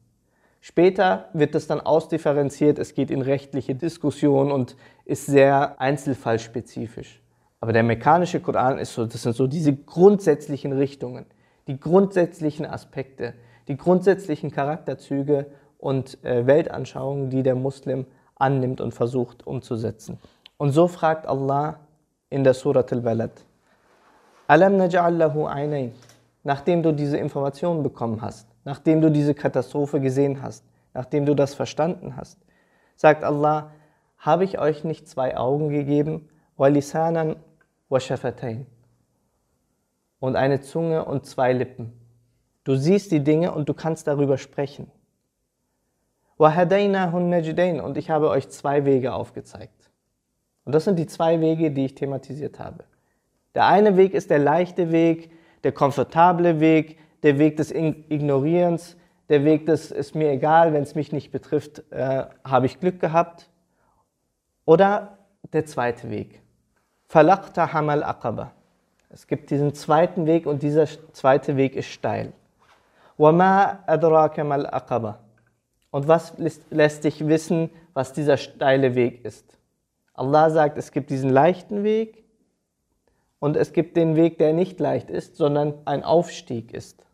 Später 0.67 1.29
wird 1.33 1.53
das 1.53 1.67
dann 1.67 1.79
ausdifferenziert, 1.79 2.79
es 2.79 2.95
geht 2.95 3.11
in 3.11 3.21
rechtliche 3.21 3.75
Diskussionen 3.75 4.51
und 4.51 4.75
ist 5.05 5.27
sehr 5.27 5.79
einzelfallspezifisch. 5.79 7.21
Aber 7.59 7.71
der 7.71 7.83
mechanische 7.83 8.39
Koran 8.39 8.79
ist 8.79 8.95
so, 8.95 9.05
das 9.05 9.21
sind 9.21 9.35
so 9.35 9.45
diese 9.45 9.75
grundsätzlichen 9.75 10.73
Richtungen, 10.73 11.27
die 11.67 11.79
grundsätzlichen 11.79 12.65
Aspekte, 12.65 13.35
die 13.67 13.77
grundsätzlichen 13.77 14.49
Charakterzüge 14.49 15.45
und 15.77 16.17
äh, 16.23 16.47
Weltanschauungen, 16.47 17.29
die 17.29 17.43
der 17.43 17.53
Muslim 17.53 18.07
annimmt 18.33 18.81
und 18.81 18.91
versucht 18.91 19.45
umzusetzen. 19.45 20.17
Und 20.57 20.71
so 20.71 20.87
fragt 20.87 21.27
Allah 21.27 21.79
in 22.31 22.43
der 22.43 22.55
Surat 22.55 22.91
al-Balad, 22.91 23.45
Alam 24.47 24.77
naj'allahu 24.77 25.45
aynayn, 25.45 25.91
nachdem 26.43 26.81
du 26.81 26.91
diese 26.91 27.17
Informationen 27.17 27.83
bekommen 27.83 28.23
hast, 28.23 28.54
nachdem 28.65 28.99
du 28.99 29.09
diese 29.09 29.33
Katastrophe 29.33 30.01
gesehen 30.01 30.41
hast, 30.41 30.65
nachdem 30.93 31.25
du 31.25 31.33
das 31.33 31.53
verstanden 31.53 32.17
hast, 32.17 32.39
sagt 32.97 33.23
Allah, 33.23 33.71
habe 34.17 34.43
ich 34.43 34.59
euch 34.59 34.83
nicht 34.83 35.07
zwei 35.07 35.37
Augen 35.37 35.69
gegeben, 35.69 36.27
walisanan 36.57 37.37
wa 37.87 37.99
und 40.19 40.35
eine 40.35 40.61
Zunge 40.61 41.05
und 41.05 41.25
zwei 41.25 41.53
Lippen. 41.53 41.93
Du 42.63 42.75
siehst 42.75 43.11
die 43.11 43.23
Dinge 43.23 43.53
und 43.53 43.69
du 43.69 43.73
kannst 43.75 44.07
darüber 44.07 44.37
sprechen. 44.37 44.89
Und 46.37 47.97
ich 47.97 48.09
habe 48.09 48.29
euch 48.29 48.49
zwei 48.49 48.85
Wege 48.85 49.13
aufgezeigt. 49.13 49.91
Und 50.65 50.73
das 50.73 50.85
sind 50.85 50.97
die 50.97 51.05
zwei 51.05 51.39
Wege, 51.39 51.69
die 51.71 51.85
ich 51.85 51.95
thematisiert 51.95 52.59
habe. 52.59 52.85
Der 53.53 53.67
eine 53.67 53.95
Weg 53.97 54.15
ist 54.15 54.31
der 54.31 54.39
leichte 54.39 54.91
Weg, 54.91 55.31
der 55.63 55.71
komfortable 55.71 56.59
Weg, 56.59 56.97
der 57.23 57.39
Weg 57.39 57.57
des 57.57 57.71
Ignorierens, 57.71 58.97
der 59.29 59.43
Weg 59.43 59.65
des 59.65 59.91
ist 59.91 60.15
mir 60.15 60.31
egal, 60.31 60.73
wenn 60.73 60.83
es 60.83 60.95
mich 60.95 61.11
nicht 61.11 61.31
betrifft, 61.31 61.83
äh, 61.91 62.25
habe 62.43 62.65
ich 62.65 62.79
Glück 62.79 62.99
gehabt. 62.99 63.49
Oder 64.65 65.17
der 65.53 65.65
zweite 65.65 66.09
Weg. 66.09 66.41
Falakta 67.07 67.73
Hamal 67.73 68.03
Aqaba. 68.03 68.51
Es 69.09 69.27
gibt 69.27 69.49
diesen 69.49 69.73
zweiten 69.73 70.25
Weg 70.25 70.45
und 70.45 70.61
dieser 70.61 70.87
zweite 71.13 71.55
Weg 71.57 71.75
ist 71.75 71.87
steil. 71.87 72.33
Wama 73.17 73.79
adraka 73.85 74.43
mal 74.43 74.67
Aqaba. 74.67 75.19
Und 75.89 76.07
was 76.07 76.33
lässt 76.69 77.05
dich 77.05 77.25
wissen, 77.25 77.69
was 77.93 78.11
dieser 78.11 78.35
steile 78.35 78.95
Weg 78.95 79.23
ist? 79.23 79.57
Allah 80.13 80.49
sagt, 80.49 80.77
es 80.77 80.91
gibt 80.91 81.09
diesen 81.09 81.29
leichten 81.29 81.83
Weg 81.83 82.25
und 83.39 83.55
es 83.55 83.71
gibt 83.71 83.95
den 83.95 84.15
Weg, 84.15 84.37
der 84.37 84.51
nicht 84.51 84.79
leicht 84.79 85.09
ist, 85.09 85.37
sondern 85.37 85.75
ein 85.85 86.03
Aufstieg 86.03 86.73
ist. 86.73 87.04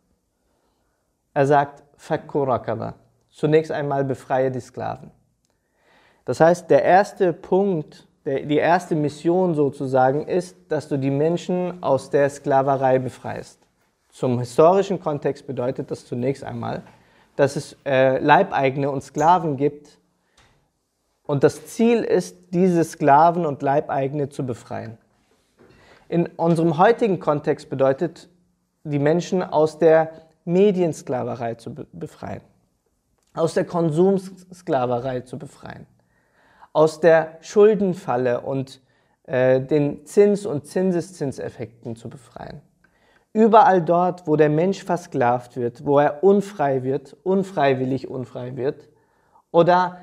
Er 1.34 1.46
sagt, 1.46 1.82
Fakkurakaba. 1.96 2.94
Zunächst 3.30 3.72
einmal 3.72 4.04
befreie 4.04 4.50
die 4.50 4.60
Sklaven. 4.60 5.10
Das 6.24 6.40
heißt, 6.40 6.70
der 6.70 6.84
erste 6.84 7.32
Punkt, 7.32 8.06
der, 8.24 8.42
die 8.42 8.58
erste 8.58 8.94
Mission 8.94 9.54
sozusagen 9.54 10.26
ist, 10.26 10.56
dass 10.68 10.88
du 10.88 10.98
die 10.98 11.10
Menschen 11.10 11.82
aus 11.82 12.10
der 12.10 12.28
Sklaverei 12.28 12.98
befreist. 12.98 13.58
Zum 14.08 14.38
historischen 14.38 15.00
Kontext 15.00 15.46
bedeutet 15.46 15.90
das 15.90 16.04
zunächst 16.04 16.44
einmal, 16.44 16.82
dass 17.34 17.56
es 17.56 17.76
äh, 17.86 18.18
Leibeigene 18.18 18.90
und 18.90 19.02
Sklaven 19.02 19.56
gibt 19.56 19.98
und 21.22 21.44
das 21.44 21.66
Ziel 21.66 22.02
ist, 22.02 22.36
diese 22.52 22.84
Sklaven 22.84 23.46
und 23.46 23.62
Leibeigene 23.62 24.28
zu 24.28 24.44
befreien. 24.44 24.98
In 26.08 26.26
unserem 26.26 26.76
heutigen 26.76 27.20
Kontext 27.20 27.70
bedeutet, 27.70 28.28
die 28.84 28.98
Menschen 28.98 29.42
aus 29.42 29.78
der 29.78 30.12
Mediensklaverei 30.44 31.54
zu 31.54 31.74
befreien, 31.74 32.42
aus 33.34 33.54
der 33.54 33.64
Konsumsklaverei 33.64 35.20
zu 35.20 35.38
befreien, 35.38 35.86
aus 36.72 37.00
der 37.00 37.38
Schuldenfalle 37.40 38.40
und 38.40 38.80
äh, 39.24 39.60
den 39.60 40.04
Zins- 40.06 40.46
und 40.46 40.66
Zinseszinseffekten 40.66 41.96
zu 41.96 42.08
befreien. 42.08 42.60
Überall 43.32 43.80
dort, 43.80 44.26
wo 44.26 44.36
der 44.36 44.50
Mensch 44.50 44.84
versklavt 44.84 45.56
wird, 45.56 45.86
wo 45.86 45.98
er 45.98 46.22
unfrei 46.22 46.82
wird, 46.82 47.16
unfreiwillig 47.22 48.08
unfrei 48.08 48.56
wird 48.56 48.88
oder 49.50 49.98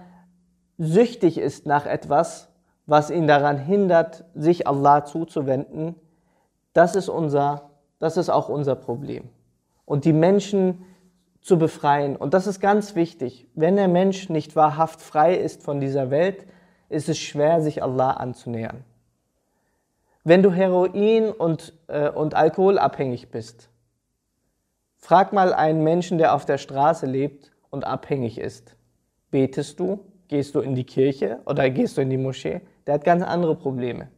süchtig 0.79 1.38
ist 1.38 1.65
nach 1.67 1.86
etwas, 1.86 2.50
was 2.88 3.12
ihn 3.12 3.27
daran 3.27 3.58
hindert, 3.58 4.25
sich 4.34 4.65
Allah 4.65 5.05
zuzuwenden, 5.05 5.96
das 6.74 6.96
ist, 6.96 7.10
unser, 7.10 7.69
das 8.00 8.17
ist 8.17 8.29
auch 8.29 8.50
unser 8.50 8.75
Problem. 8.75 9.29
Und 9.89 10.05
die 10.05 10.13
Menschen 10.13 10.86
zu 11.41 11.58
befreien. 11.58 12.15
Und 12.15 12.36
das 12.36 12.46
ist 12.46 12.60
ganz 12.60 12.93
wichtig. 12.93 13.48
Wenn 13.55 13.75
der 13.75 13.88
Mensch 13.88 14.29
nicht 14.29 14.55
wahrhaft 14.55 15.01
frei 15.01 15.34
ist 15.34 15.63
von 15.63 15.79
dieser 15.79 16.12
Welt, 16.12 16.46
ist 16.89 17.10
es 17.10 17.17
schwer, 17.17 17.60
sich 17.60 17.81
Allah 17.81 18.12
anzunähern. 18.12 18.84
Wenn 20.24 20.43
du 20.43 20.51
Heroin 20.51 21.31
und, 21.31 21.74
äh, 21.88 22.08
und 22.08 22.36
Alkohol 22.36 22.77
abhängig 22.77 23.31
bist, 23.31 23.72
frag 24.98 25.34
mal 25.34 25.53
einen 25.53 25.84
Menschen, 25.84 26.19
der 26.19 26.36
auf 26.36 26.46
der 26.46 26.60
Straße 26.60 27.08
lebt 27.08 27.51
und 27.72 27.84
abhängig 27.84 28.38
ist. 28.38 28.75
Betest 29.31 29.79
du? 29.79 30.01
Gehst 30.27 30.53
du 30.53 30.60
in 30.60 30.75
die 30.75 30.84
Kirche 30.84 31.39
oder 31.48 31.67
gehst 31.72 31.98
du 31.98 32.01
in 32.01 32.12
die 32.12 32.17
Moschee? 32.17 32.62
Der 32.86 32.93
hat 32.93 33.03
ganz 33.03 33.24
andere 33.24 33.55
Probleme. 33.55 34.10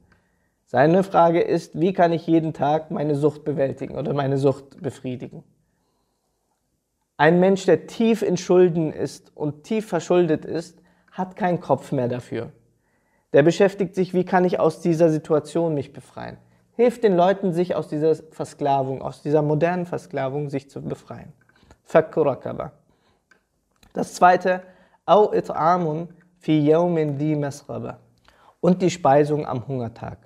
Seine 0.65 1.03
Frage 1.03 1.39
ist, 1.39 1.79
wie 1.79 1.93
kann 1.93 2.11
ich 2.11 2.27
jeden 2.27 2.51
Tag 2.51 2.91
meine 2.91 3.15
Sucht 3.15 3.45
bewältigen 3.45 3.95
oder 3.95 4.13
meine 4.13 4.37
Sucht 4.37 4.81
befriedigen? 4.81 5.45
Ein 7.21 7.39
Mensch, 7.39 7.67
der 7.67 7.85
tief 7.85 8.23
in 8.23 8.35
Schulden 8.35 8.91
ist 8.91 9.31
und 9.37 9.63
tief 9.63 9.87
verschuldet 9.87 10.43
ist, 10.43 10.81
hat 11.11 11.35
keinen 11.35 11.59
Kopf 11.59 11.91
mehr 11.91 12.07
dafür. 12.07 12.51
Der 13.31 13.43
beschäftigt 13.43 13.93
sich, 13.93 14.15
wie 14.15 14.25
kann 14.25 14.43
ich 14.43 14.59
aus 14.59 14.79
dieser 14.79 15.11
Situation 15.11 15.75
mich 15.75 15.93
befreien. 15.93 16.37
Hilft 16.75 17.03
den 17.03 17.15
Leuten, 17.15 17.53
sich 17.53 17.75
aus 17.75 17.87
dieser 17.87 18.15
Versklavung, 18.15 19.03
aus 19.03 19.21
dieser 19.21 19.43
modernen 19.43 19.85
Versklavung, 19.85 20.49
sich 20.49 20.71
zu 20.71 20.81
befreien. 20.81 21.31
Fakkurakaba. 21.83 22.71
Das 23.93 24.15
zweite, 24.15 24.63
au 25.05 25.31
it'amun 25.31 26.07
fi 26.39 26.59
yawmin 26.59 27.19
di 27.19 27.35
masraba. 27.35 27.99
Und 28.61 28.81
die 28.81 28.89
Speisung 28.89 29.45
am 29.45 29.67
Hungertag. 29.67 30.17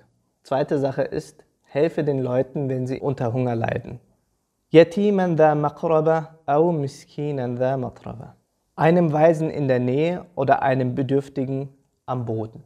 Zweite 0.44 0.78
Sache 0.78 1.02
ist, 1.02 1.44
helfe 1.64 2.04
den 2.04 2.20
Leuten, 2.20 2.70
wenn 2.70 2.86
sie 2.86 3.00
unter 3.00 3.34
Hunger 3.34 3.54
leiden. 3.54 4.00
Yatiman 4.70 5.36
da 5.36 5.54
maqraba 5.54 6.40
au 6.44 6.72
miskinan 6.72 7.56
da 7.56 7.76
matraba. 7.76 8.34
Einem 8.74 9.12
Weisen 9.12 9.48
in 9.48 9.68
der 9.68 9.78
Nähe 9.78 10.26
oder 10.34 10.62
einem 10.62 10.96
Bedürftigen 10.96 11.68
am 12.04 12.24
Boden. 12.24 12.64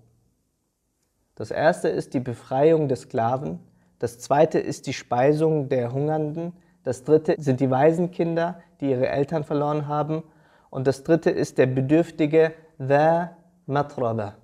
Das 1.35 1.51
erste 1.51 1.89
ist 1.89 2.15
die 2.15 2.21
Befreiung 2.21 2.89
des 2.89 3.03
Sklaven. 3.03 3.59
Das 3.99 4.19
zweite 4.19 4.59
ist 4.59 4.87
die 4.87 4.95
Speisung 4.95 5.69
der 5.69 5.93
Hungernden. 5.93 6.55
Das 6.85 7.05
dritte 7.05 7.35
sind 7.39 7.61
die 7.61 7.71
Waisenkinder, 7.71 8.61
die 8.81 8.91
ihre 8.91 9.09
Eltern 9.09 9.45
verloren 9.45 9.87
haben. 9.87 10.23
Und 10.71 10.87
das 10.87 11.05
dritte 11.05 11.31
ist 11.31 11.59
der 11.59 11.67
Bedürftige, 11.67 12.55
the 12.79 13.27
matraba. 13.67 14.37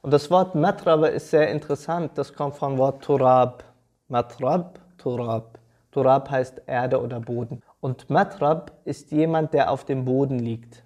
Und 0.00 0.12
das 0.12 0.30
Wort 0.30 0.54
matraba 0.54 1.08
ist 1.08 1.28
sehr 1.28 1.50
interessant. 1.50 2.12
Das 2.14 2.32
kommt 2.32 2.56
vom 2.56 2.78
Wort 2.78 3.04
turab. 3.04 3.64
Matrab, 4.08 4.78
turab. 4.96 5.55
Turab 5.96 6.30
heißt 6.30 6.60
Erde 6.66 7.00
oder 7.00 7.20
Boden. 7.20 7.62
Und 7.80 8.10
matrab 8.10 8.72
ist 8.84 9.12
jemand, 9.12 9.54
der 9.54 9.70
auf 9.70 9.86
dem 9.86 10.04
Boden 10.04 10.38
liegt. 10.38 10.84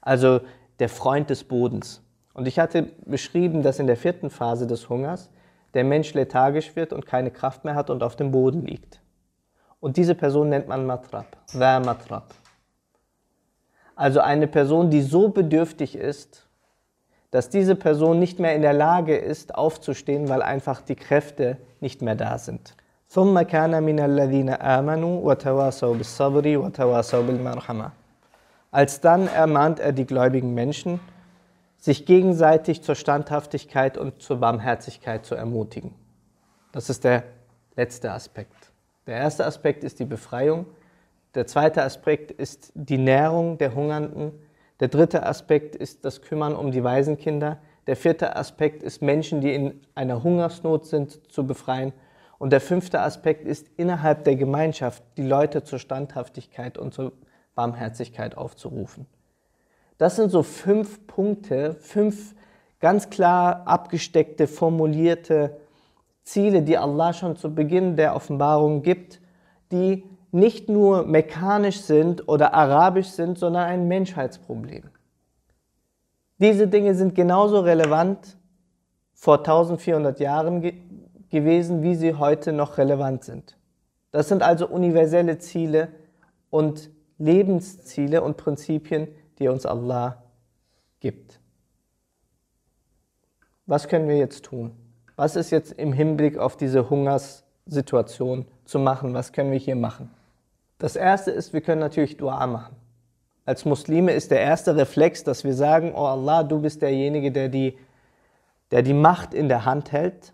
Also 0.00 0.40
der 0.80 0.88
Freund 0.88 1.30
des 1.30 1.44
Bodens. 1.44 2.02
Und 2.34 2.48
ich 2.48 2.58
hatte 2.58 2.88
beschrieben, 3.06 3.62
dass 3.62 3.78
in 3.78 3.86
der 3.86 3.96
vierten 3.96 4.30
Phase 4.30 4.66
des 4.66 4.88
Hungers 4.88 5.30
der 5.74 5.84
Mensch 5.84 6.12
lethargisch 6.12 6.74
wird 6.74 6.92
und 6.92 7.06
keine 7.06 7.30
Kraft 7.30 7.64
mehr 7.64 7.76
hat 7.76 7.88
und 7.88 8.02
auf 8.02 8.16
dem 8.16 8.32
Boden 8.32 8.62
liegt. 8.62 9.00
Und 9.78 9.96
diese 9.96 10.16
Person 10.16 10.48
nennt 10.48 10.66
man 10.66 10.84
Matrab, 10.84 11.36
Wa 11.52 11.78
Matrab. 11.78 12.34
Also 13.94 14.18
eine 14.18 14.48
Person, 14.48 14.90
die 14.90 15.02
so 15.02 15.28
bedürftig 15.28 15.94
ist, 15.94 16.48
dass 17.30 17.48
diese 17.48 17.76
Person 17.76 18.18
nicht 18.18 18.40
mehr 18.40 18.56
in 18.56 18.62
der 18.62 18.72
Lage 18.72 19.16
ist, 19.16 19.54
aufzustehen, 19.54 20.28
weil 20.28 20.42
einfach 20.42 20.80
die 20.80 20.96
Kräfte 20.96 21.58
nicht 21.78 22.02
mehr 22.02 22.16
da 22.16 22.38
sind. 22.38 22.74
Alsdann 28.70 29.28
ermahnt 29.28 29.80
er 29.80 29.92
die 29.92 30.04
gläubigen 30.04 30.52
Menschen, 30.52 31.00
sich 31.78 32.04
gegenseitig 32.04 32.82
zur 32.82 32.94
Standhaftigkeit 32.94 33.96
und 33.96 34.20
zur 34.20 34.40
Barmherzigkeit 34.40 35.24
zu 35.24 35.34
ermutigen. 35.34 35.94
Das 36.72 36.90
ist 36.90 37.04
der 37.04 37.22
letzte 37.76 38.12
Aspekt. 38.12 38.72
Der 39.06 39.16
erste 39.16 39.46
Aspekt 39.46 39.84
ist 39.84 40.00
die 40.00 40.04
Befreiung. 40.04 40.66
Der 41.34 41.46
zweite 41.46 41.84
Aspekt 41.84 42.30
ist 42.30 42.72
die 42.74 42.98
Nährung 42.98 43.56
der 43.56 43.74
Hungernden. 43.74 44.32
Der 44.80 44.88
dritte 44.88 45.24
Aspekt 45.24 45.76
ist 45.76 46.04
das 46.04 46.20
Kümmern 46.20 46.54
um 46.54 46.72
die 46.72 46.84
Waisenkinder. 46.84 47.56
Der 47.86 47.96
vierte 47.96 48.36
Aspekt 48.36 48.82
ist 48.82 49.00
Menschen, 49.00 49.40
die 49.40 49.54
in 49.54 49.80
einer 49.94 50.22
Hungersnot 50.22 50.84
sind, 50.84 51.32
zu 51.32 51.46
befreien. 51.46 51.94
Und 52.38 52.50
der 52.50 52.60
fünfte 52.60 53.00
Aspekt 53.00 53.46
ist 53.46 53.68
innerhalb 53.76 54.24
der 54.24 54.36
Gemeinschaft 54.36 55.02
die 55.16 55.26
Leute 55.26 55.64
zur 55.64 55.78
Standhaftigkeit 55.78 56.78
und 56.78 56.94
zur 56.94 57.12
Barmherzigkeit 57.54 58.36
aufzurufen. 58.36 59.06
Das 59.98 60.14
sind 60.14 60.30
so 60.30 60.44
fünf 60.44 61.06
Punkte, 61.08 61.74
fünf 61.74 62.34
ganz 62.78 63.10
klar 63.10 63.66
abgesteckte, 63.66 64.46
formulierte 64.46 65.56
Ziele, 66.22 66.62
die 66.62 66.78
Allah 66.78 67.12
schon 67.12 67.36
zu 67.36 67.52
Beginn 67.52 67.96
der 67.96 68.14
Offenbarung 68.14 68.82
gibt, 68.82 69.20
die 69.72 70.04
nicht 70.30 70.68
nur 70.68 71.04
mekanisch 71.04 71.80
sind 71.80 72.28
oder 72.28 72.54
arabisch 72.54 73.08
sind, 73.08 73.38
sondern 73.38 73.64
ein 73.64 73.88
Menschheitsproblem. 73.88 74.84
Diese 76.38 76.68
Dinge 76.68 76.94
sind 76.94 77.14
genauso 77.14 77.60
relevant 77.60 78.36
vor 79.14 79.38
1400 79.38 80.20
Jahren 80.20 80.62
gewesen, 81.30 81.82
wie 81.82 81.94
sie 81.94 82.14
heute 82.14 82.52
noch 82.52 82.78
relevant 82.78 83.24
sind. 83.24 83.56
Das 84.10 84.28
sind 84.28 84.42
also 84.42 84.66
universelle 84.66 85.38
Ziele 85.38 85.88
und 86.50 86.90
Lebensziele 87.18 88.22
und 88.22 88.36
Prinzipien, 88.36 89.08
die 89.38 89.48
uns 89.48 89.66
Allah 89.66 90.22
gibt. 91.00 91.40
Was 93.66 93.88
können 93.88 94.08
wir 94.08 94.16
jetzt 94.16 94.44
tun? 94.44 94.72
Was 95.16 95.36
ist 95.36 95.50
jetzt 95.50 95.72
im 95.72 95.92
Hinblick 95.92 96.38
auf 96.38 96.56
diese 96.56 96.88
Hungerssituation 96.88 98.46
zu 98.64 98.78
machen? 98.78 99.14
Was 99.14 99.32
können 99.32 99.50
wir 99.50 99.58
hier 99.58 99.76
machen? 99.76 100.10
Das 100.78 100.94
erste 100.94 101.32
ist, 101.32 101.52
wir 101.52 101.60
können 101.60 101.80
natürlich 101.80 102.16
Dua 102.16 102.46
machen. 102.46 102.76
Als 103.44 103.64
Muslime 103.64 104.12
ist 104.12 104.30
der 104.30 104.40
erste 104.40 104.76
Reflex, 104.76 105.24
dass 105.24 105.42
wir 105.42 105.54
sagen, 105.54 105.92
oh 105.94 106.04
Allah, 106.04 106.44
du 106.44 106.60
bist 106.60 106.82
derjenige, 106.82 107.32
der 107.32 107.48
die, 107.48 107.76
der 108.70 108.82
die 108.82 108.94
Macht 108.94 109.34
in 109.34 109.48
der 109.48 109.64
Hand 109.64 109.90
hält. 109.90 110.32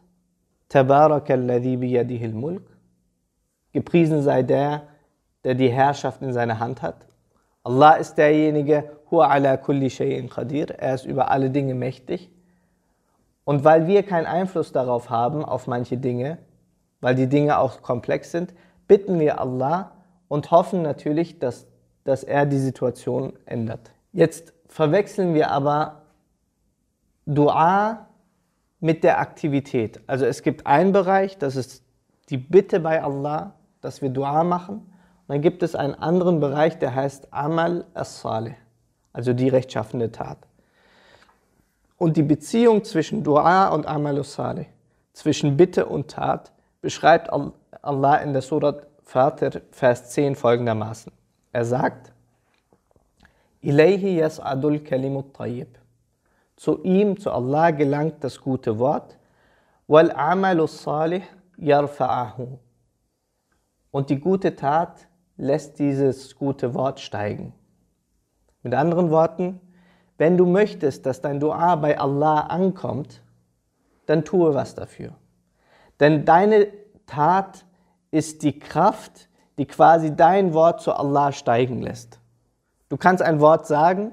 Gepriesen 3.72 4.22
sei 4.22 4.42
der, 4.42 4.83
der 5.44 5.55
die 5.55 5.68
Herrschaft 5.68 6.22
in 6.22 6.33
seiner 6.33 6.59
Hand 6.59 6.83
hat. 6.83 7.07
Allah 7.62 7.94
ist 7.94 8.16
derjenige, 8.16 8.90
er 9.11 10.94
ist 10.94 11.07
über 11.07 11.31
alle 11.31 11.50
Dinge 11.50 11.74
mächtig. 11.74 12.31
Und 13.44 13.64
weil 13.64 13.87
wir 13.87 14.03
keinen 14.03 14.27
Einfluss 14.27 14.72
darauf 14.72 15.11
haben, 15.11 15.44
auf 15.44 15.66
manche 15.66 15.96
Dinge, 15.96 16.38
weil 17.00 17.14
die 17.14 17.29
Dinge 17.29 17.59
auch 17.59 17.83
komplex 17.83 18.33
sind, 18.33 18.55
bitten 18.88 19.18
wir 19.20 19.40
Allah 19.40 19.92
und 20.29 20.50
hoffen 20.50 20.83
natürlich, 20.83 21.38
dass, 21.38 21.66
dass 22.05 22.24
er 22.24 22.46
die 22.46 22.59
Situation 22.59 23.35
ändert. 23.46 23.92
Jetzt 24.12 24.53
verwechseln 24.68 25.35
wir 25.35 25.50
aber 25.50 26.03
Dua 27.27 28.09
mit 28.85 29.03
der 29.03 29.18
Aktivität. 29.18 30.03
Also 30.07 30.27
es 30.27 30.42
gibt 30.42 30.66
einen 30.66 30.92
Bereich, 30.92 31.38
das 31.38 31.57
ist 31.57 31.83
die 32.29 32.37
Bitte 32.37 32.81
bei 32.81 33.03
Allah, 33.03 33.55
dass 33.81 34.03
wir 34.03 34.11
Dua 34.11 34.44
machen. 34.44 34.92
Dann 35.27 35.40
gibt 35.40 35.62
es 35.62 35.75
einen 35.75 35.94
anderen 35.94 36.38
Bereich, 36.38 36.79
der 36.79 36.94
heißt 36.94 37.33
Amal 37.33 37.87
as-Salih, 37.94 38.57
also 39.14 39.33
die 39.33 39.49
rechtschaffende 39.49 40.12
Tat. 40.12 40.37
Und 41.97 42.18
die 42.18 42.23
Beziehung 42.23 42.85
zwischen 42.85 43.25
Dua 43.25 43.68
und 43.68 43.87
Amal 43.87 44.18
as-Salih, 44.18 44.66
zwischen 45.14 45.57
Bitte 45.57 45.87
und 45.87 46.11
Tat, 46.11 46.53
beschreibt 46.83 47.31
Allah 47.81 48.16
in 48.16 48.35
der 48.35 48.42
Surat 48.42 48.87
Fatir, 49.03 49.62
Vers 49.70 50.11
10 50.11 50.35
folgendermaßen. 50.37 51.11
Er 51.53 51.64
sagt, 51.64 52.12
Ilayhi 53.62 54.23
yas'adul 54.23 54.81
kalimut 54.85 55.33
tayyib. 55.33 55.79
Zu 56.57 56.83
ihm, 56.83 57.19
zu 57.19 57.31
Allah 57.31 57.71
gelangt 57.71 58.23
das 58.23 58.40
gute 58.40 58.79
Wort. 58.79 59.19
Amalus 59.88 60.83
salih 60.83 61.23
yarfa'ahu. 61.59 62.59
Und 63.90 64.11
die 64.11 64.21
gute 64.21 64.57
Tat 64.57 65.09
lässt 65.37 65.79
dieses 65.79 66.37
gute 66.37 66.75
Wort 66.75 67.01
steigen. 67.01 67.53
Mit 68.62 68.75
anderen 68.75 69.11
Worten, 69.11 69.61
wenn 70.17 70.37
du 70.37 70.47
möchtest, 70.47 71.07
dass 71.07 71.21
dein 71.21 71.40
Dua 71.40 71.77
bei 71.77 71.99
Allah 71.99 72.40
ankommt, 72.40 73.21
dann 74.07 74.25
tue 74.25 74.55
was 74.55 74.75
dafür. 74.75 75.12
Denn 76.01 76.25
deine 76.25 76.69
Tat 77.07 77.64
ist 78.11 78.43
die 78.43 78.59
Kraft, 78.59 79.29
die 79.59 79.67
quasi 79.67 80.14
dein 80.14 80.55
Wort 80.55 80.81
zu 80.81 80.93
Allah 80.93 81.33
steigen 81.33 81.83
lässt. 81.83 82.21
Du 82.88 82.97
kannst 82.97 83.23
ein 83.23 83.40
Wort 83.40 83.67
sagen 83.67 84.12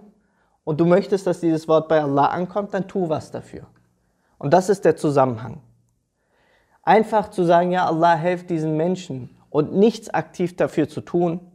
und 0.64 0.80
du 0.80 0.86
möchtest, 0.86 1.28
dass 1.28 1.40
dieses 1.40 1.68
Wort 1.68 1.88
bei 1.88 2.02
Allah 2.02 2.28
ankommt, 2.28 2.74
dann 2.74 2.88
tu 2.88 3.10
was 3.10 3.32
dafür. 3.32 3.68
Und 4.38 4.54
das 4.54 4.70
ist 4.70 4.86
der 4.86 4.96
Zusammenhang. 4.96 5.62
Einfach 6.84 7.30
zu 7.30 7.44
sagen, 7.44 7.72
ja, 7.72 7.86
Allah, 7.86 8.16
helft 8.16 8.50
diesen 8.50 8.76
Menschen 8.78 9.38
und 9.50 9.74
nichts 9.74 10.10
aktiv 10.10 10.56
dafür 10.56 10.90
zu 10.90 11.02
tun, 11.02 11.52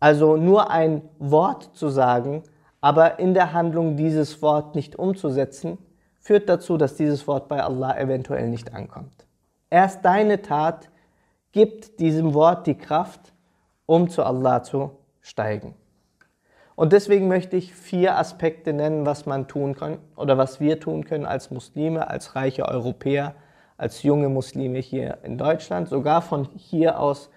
Also 0.00 0.36
nur 0.36 0.70
ein 0.70 1.02
Wort 1.18 1.76
zu 1.76 1.90
sagen, 1.90 2.42
aber 2.80 3.18
in 3.18 3.34
der 3.34 3.52
Handlung 3.52 3.96
dieses 3.96 4.40
Wort 4.40 4.74
nicht 4.74 4.96
umzusetzen, 4.96 5.76
führt 6.18 6.48
dazu, 6.48 6.78
dass 6.78 6.96
dieses 6.96 7.26
Wort 7.26 7.48
bei 7.48 7.62
Allah 7.62 7.98
eventuell 7.98 8.48
nicht 8.48 8.72
ankommt. 8.72 9.26
Erst 9.68 10.04
deine 10.04 10.40
Tat 10.40 10.88
gibt 11.52 12.00
diesem 12.00 12.32
Wort 12.34 12.66
die 12.66 12.76
Kraft, 12.76 13.32
um 13.84 14.08
zu 14.08 14.22
Allah 14.22 14.62
zu 14.62 14.92
steigen. 15.20 15.74
Und 16.80 16.94
deswegen 16.94 17.28
möchte 17.28 17.58
ich 17.58 17.74
vier 17.74 18.16
Aspekte 18.16 18.72
nennen, 18.72 19.04
was 19.04 19.26
man 19.26 19.46
tun 19.46 19.74
kann 19.74 19.98
oder 20.16 20.38
was 20.38 20.60
wir 20.60 20.80
tun 20.80 21.04
können 21.04 21.26
als 21.26 21.50
Muslime, 21.50 22.08
als 22.08 22.36
reiche 22.36 22.66
Europäer, 22.66 23.34
als 23.76 24.02
junge 24.02 24.30
Muslime 24.30 24.78
hier 24.78 25.18
in 25.22 25.36
Deutschland, 25.36 25.90
sogar 25.90 26.22
von 26.22 26.48
hier 26.56 26.98
aus 26.98 27.28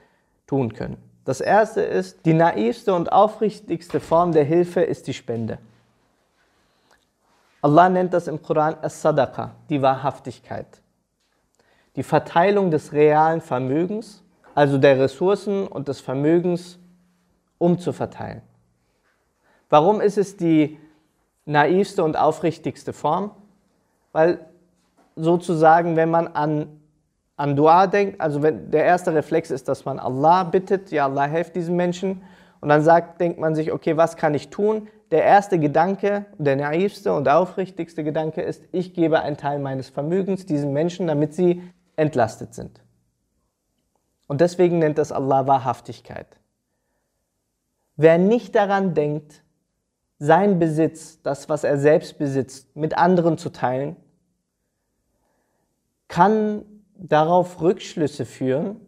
tun 0.47 0.71
können. 0.71 0.95
Das 1.25 1.41
erste 1.41 1.81
ist, 1.81 2.25
die 2.25 2.33
naivste 2.33 2.93
und 2.93 3.11
aufrichtigste 3.11 3.99
Form 3.99 4.31
der 4.31 4.45
Hilfe 4.45 4.79
ist 4.79 5.07
die 5.07 5.13
Spende. 5.13 5.57
Allah 7.61 7.89
nennt 7.89 8.13
das 8.13 8.29
im 8.29 8.41
Koran 8.41 8.77
As-Sadaqa, 8.81 9.55
die 9.69 9.81
Wahrhaftigkeit. 9.81 10.81
Die 11.97 12.03
Verteilung 12.03 12.71
des 12.71 12.93
realen 12.93 13.41
Vermögens, 13.41 14.23
also 14.55 14.77
der 14.77 14.97
Ressourcen 15.01 15.67
und 15.67 15.89
des 15.89 15.99
Vermögens, 15.99 16.79
umzuverteilen. 17.57 18.41
Warum 19.73 20.01
ist 20.01 20.19
es 20.19 20.37
die 20.37 20.77
naivste 21.45 22.03
und 22.03 22.15
aufrichtigste 22.15 22.93
Form? 22.93 23.31
Weil 24.11 24.45
sozusagen, 25.15 25.95
wenn 25.95 26.11
man 26.11 26.27
an, 26.27 26.79
an 27.37 27.55
Dua 27.55 27.87
denkt, 27.87 28.21
also 28.21 28.43
wenn 28.43 28.69
der 28.69 28.85
erste 28.85 29.15
Reflex 29.15 29.49
ist, 29.49 29.67
dass 29.67 29.83
man 29.83 29.97
Allah 29.97 30.43
bittet, 30.43 30.91
ja 30.91 31.05
Allah 31.05 31.23
helft 31.23 31.55
diesen 31.55 31.75
Menschen, 31.75 32.21
und 32.61 32.69
dann 32.69 32.83
sagt, 32.83 33.19
denkt 33.19 33.39
man 33.39 33.55
sich, 33.55 33.71
okay, 33.71 33.97
was 33.97 34.15
kann 34.15 34.35
ich 34.35 34.51
tun? 34.51 34.89
Der 35.09 35.23
erste 35.23 35.57
Gedanke, 35.57 36.27
der 36.37 36.55
naivste 36.55 37.11
und 37.11 37.27
aufrichtigste 37.27 38.03
Gedanke 38.03 38.43
ist, 38.43 38.63
ich 38.71 38.93
gebe 38.93 39.21
einen 39.21 39.37
Teil 39.37 39.57
meines 39.57 39.89
Vermögens 39.89 40.45
diesen 40.45 40.71
Menschen, 40.71 41.07
damit 41.07 41.33
sie 41.33 41.63
entlastet 41.95 42.53
sind. 42.53 42.79
Und 44.27 44.39
deswegen 44.39 44.77
nennt 44.77 44.99
das 44.99 45.11
Allah 45.11 45.47
Wahrhaftigkeit. 45.47 46.27
Wer 47.95 48.19
nicht 48.19 48.53
daran 48.53 48.93
denkt, 48.93 49.42
sein 50.19 50.59
Besitz, 50.59 51.21
das, 51.21 51.49
was 51.49 51.63
er 51.63 51.77
selbst 51.77 52.17
besitzt, 52.17 52.75
mit 52.75 52.97
anderen 52.97 53.37
zu 53.37 53.49
teilen, 53.49 53.95
kann 56.07 56.63
darauf 56.95 57.61
Rückschlüsse 57.61 58.25
führen, 58.25 58.79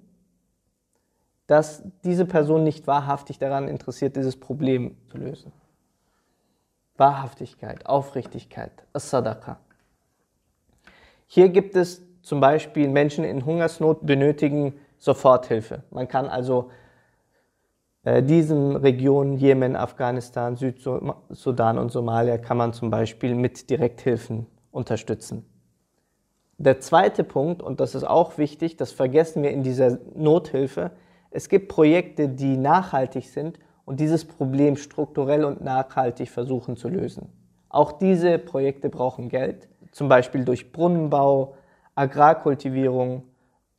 dass 1.47 1.83
diese 2.03 2.25
Person 2.25 2.63
nicht 2.63 2.87
wahrhaftig 2.87 3.37
daran 3.39 3.67
interessiert, 3.67 4.15
dieses 4.15 4.39
Problem 4.39 4.97
zu 5.09 5.17
lösen. 5.17 5.51
Wahrhaftigkeit, 6.97 7.85
Aufrichtigkeit, 7.85 8.71
As-Sadaqa. 8.93 9.59
Hier 11.27 11.49
gibt 11.49 11.75
es 11.75 12.01
zum 12.21 12.39
Beispiel 12.39 12.87
Menschen 12.87 13.25
in 13.25 13.45
Hungersnot 13.45 14.05
benötigen 14.05 14.79
Soforthilfe. 14.97 15.83
Man 15.91 16.07
kann 16.07 16.27
also 16.27 16.71
diesen 18.05 18.75
Regionen, 18.75 19.37
Jemen, 19.37 19.75
Afghanistan, 19.75 20.55
Südsudan 20.55 21.79
und 21.79 21.91
Somalia, 21.91 22.37
kann 22.37 22.57
man 22.57 22.71
zum 22.71 22.91
Beispiel 22.91 23.33
mit 23.33 23.69
Direkthilfen 23.69 24.45
unterstützen. 24.71 25.45
Der 26.57 26.79
zweite 26.79 27.23
Punkt, 27.23 27.61
und 27.61 27.79
das 27.79 27.95
ist 27.95 28.03
auch 28.03 28.37
wichtig, 28.37 28.77
das 28.77 28.91
vergessen 28.91 29.43
wir 29.43 29.51
in 29.51 29.63
dieser 29.63 29.97
Nothilfe, 30.15 30.91
es 31.31 31.49
gibt 31.49 31.67
Projekte, 31.67 32.29
die 32.29 32.55
nachhaltig 32.55 33.25
sind 33.27 33.59
und 33.83 33.99
dieses 33.99 34.23
Problem 34.23 34.77
strukturell 34.77 35.43
und 35.43 35.61
nachhaltig 35.61 36.29
versuchen 36.29 36.77
zu 36.77 36.87
lösen. 36.87 37.27
Auch 37.67 37.91
diese 37.91 38.39
Projekte 38.39 38.89
brauchen 38.89 39.27
Geld, 39.27 39.67
zum 39.91 40.07
Beispiel 40.07 40.45
durch 40.45 40.71
Brunnenbau, 40.71 41.55
Agrarkultivierung. 41.93 43.23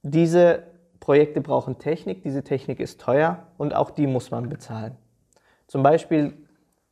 Diese 0.03 0.65
Projekte 1.07 1.40
brauchen 1.40 1.79
Technik, 1.79 2.25
diese 2.25 2.42
Technik 2.42 2.81
ist 2.81 3.01
teuer 3.01 3.47
und 3.59 3.77
auch 3.77 3.90
die 3.92 4.09
muss 4.09 4.33
man 4.33 4.49
bezahlen. 4.49 4.97
Zum 5.69 5.85
Beispiel 5.85 6.37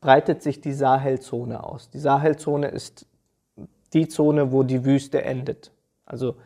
breitet 0.00 0.40
sich 0.40 0.61
die 0.61 0.72
Sahelzone 0.72 1.64
aus. 1.64 1.90
Die 1.90 1.98
Sahelzone 1.98 2.68
ist 2.68 3.07
die 3.92 4.07
Zone, 4.07 4.53
wo 4.53 4.62
die 4.62 4.85
Wüste 4.85 5.24
endet, 5.24 5.72
also 6.07 6.37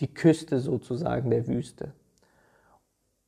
die 0.00 0.12
Küste 0.12 0.58
sozusagen 0.58 1.30
der 1.30 1.46
Wüste. 1.46 1.92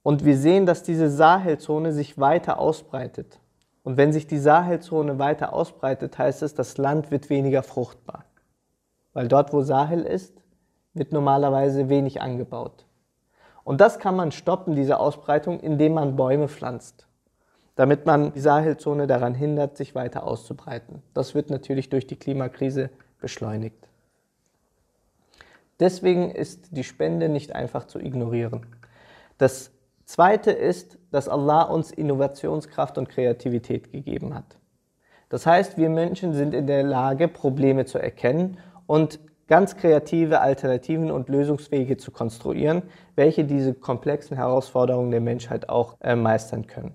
Und 0.02 0.24
wir 0.24 0.36
sehen, 0.36 0.66
dass 0.66 0.82
diese 0.82 1.08
Sahelzone 1.08 1.92
sich 1.92 2.18
weiter 2.18 2.58
ausbreitet. 2.58 3.38
Und 3.84 3.96
wenn 3.96 4.12
sich 4.12 4.26
die 4.26 4.38
Sahelzone 4.40 5.20
weiter 5.20 5.52
ausbreitet, 5.52 6.18
heißt 6.18 6.42
es, 6.42 6.54
das 6.54 6.78
Land 6.78 7.12
wird 7.12 7.30
weniger 7.30 7.62
fruchtbar. 7.62 8.24
Weil 9.12 9.28
dort, 9.28 9.52
wo 9.52 9.62
Sahel 9.62 10.02
ist, 10.02 10.42
wird 10.94 11.12
normalerweise 11.12 11.88
wenig 11.88 12.20
angebaut. 12.20 12.86
Und 13.66 13.80
das 13.80 13.98
kann 13.98 14.14
man 14.14 14.30
stoppen, 14.30 14.76
diese 14.76 15.00
Ausbreitung, 15.00 15.58
indem 15.58 15.94
man 15.94 16.14
Bäume 16.14 16.46
pflanzt, 16.46 17.08
damit 17.74 18.06
man 18.06 18.32
die 18.32 18.38
Sahelzone 18.38 19.08
daran 19.08 19.34
hindert, 19.34 19.76
sich 19.76 19.96
weiter 19.96 20.22
auszubreiten. 20.22 21.02
Das 21.14 21.34
wird 21.34 21.50
natürlich 21.50 21.88
durch 21.88 22.06
die 22.06 22.14
Klimakrise 22.14 22.90
beschleunigt. 23.20 23.88
Deswegen 25.80 26.30
ist 26.30 26.76
die 26.76 26.84
Spende 26.84 27.28
nicht 27.28 27.56
einfach 27.56 27.88
zu 27.88 27.98
ignorieren. 27.98 28.64
Das 29.36 29.72
Zweite 30.04 30.52
ist, 30.52 30.96
dass 31.10 31.28
Allah 31.28 31.62
uns 31.62 31.90
Innovationskraft 31.90 32.98
und 32.98 33.08
Kreativität 33.08 33.90
gegeben 33.90 34.32
hat. 34.32 34.58
Das 35.28 35.44
heißt, 35.44 35.76
wir 35.76 35.90
Menschen 35.90 36.34
sind 36.34 36.54
in 36.54 36.68
der 36.68 36.84
Lage, 36.84 37.26
Probleme 37.26 37.84
zu 37.84 37.98
erkennen 37.98 38.58
und 38.86 39.18
ganz 39.48 39.76
kreative 39.76 40.40
Alternativen 40.40 41.10
und 41.10 41.28
Lösungswege 41.28 41.96
zu 41.96 42.10
konstruieren, 42.10 42.82
welche 43.14 43.44
diese 43.44 43.74
komplexen 43.74 44.36
Herausforderungen 44.36 45.10
der 45.10 45.20
Menschheit 45.20 45.68
auch 45.68 45.96
äh, 46.00 46.16
meistern 46.16 46.66
können. 46.66 46.94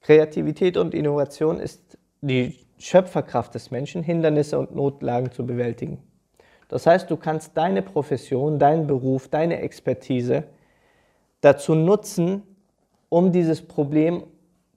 Kreativität 0.00 0.76
und 0.76 0.94
Innovation 0.94 1.58
ist 1.58 1.98
die 2.20 2.58
Schöpferkraft 2.78 3.54
des 3.54 3.70
Menschen, 3.70 4.02
Hindernisse 4.02 4.58
und 4.58 4.74
Notlagen 4.74 5.30
zu 5.30 5.46
bewältigen. 5.46 6.02
Das 6.68 6.86
heißt, 6.86 7.10
du 7.10 7.16
kannst 7.16 7.56
deine 7.56 7.82
Profession, 7.82 8.58
deinen 8.58 8.86
Beruf, 8.86 9.28
deine 9.28 9.60
Expertise 9.60 10.44
dazu 11.40 11.74
nutzen, 11.74 12.42
um 13.08 13.30
dieses 13.30 13.62
Problem 13.62 14.24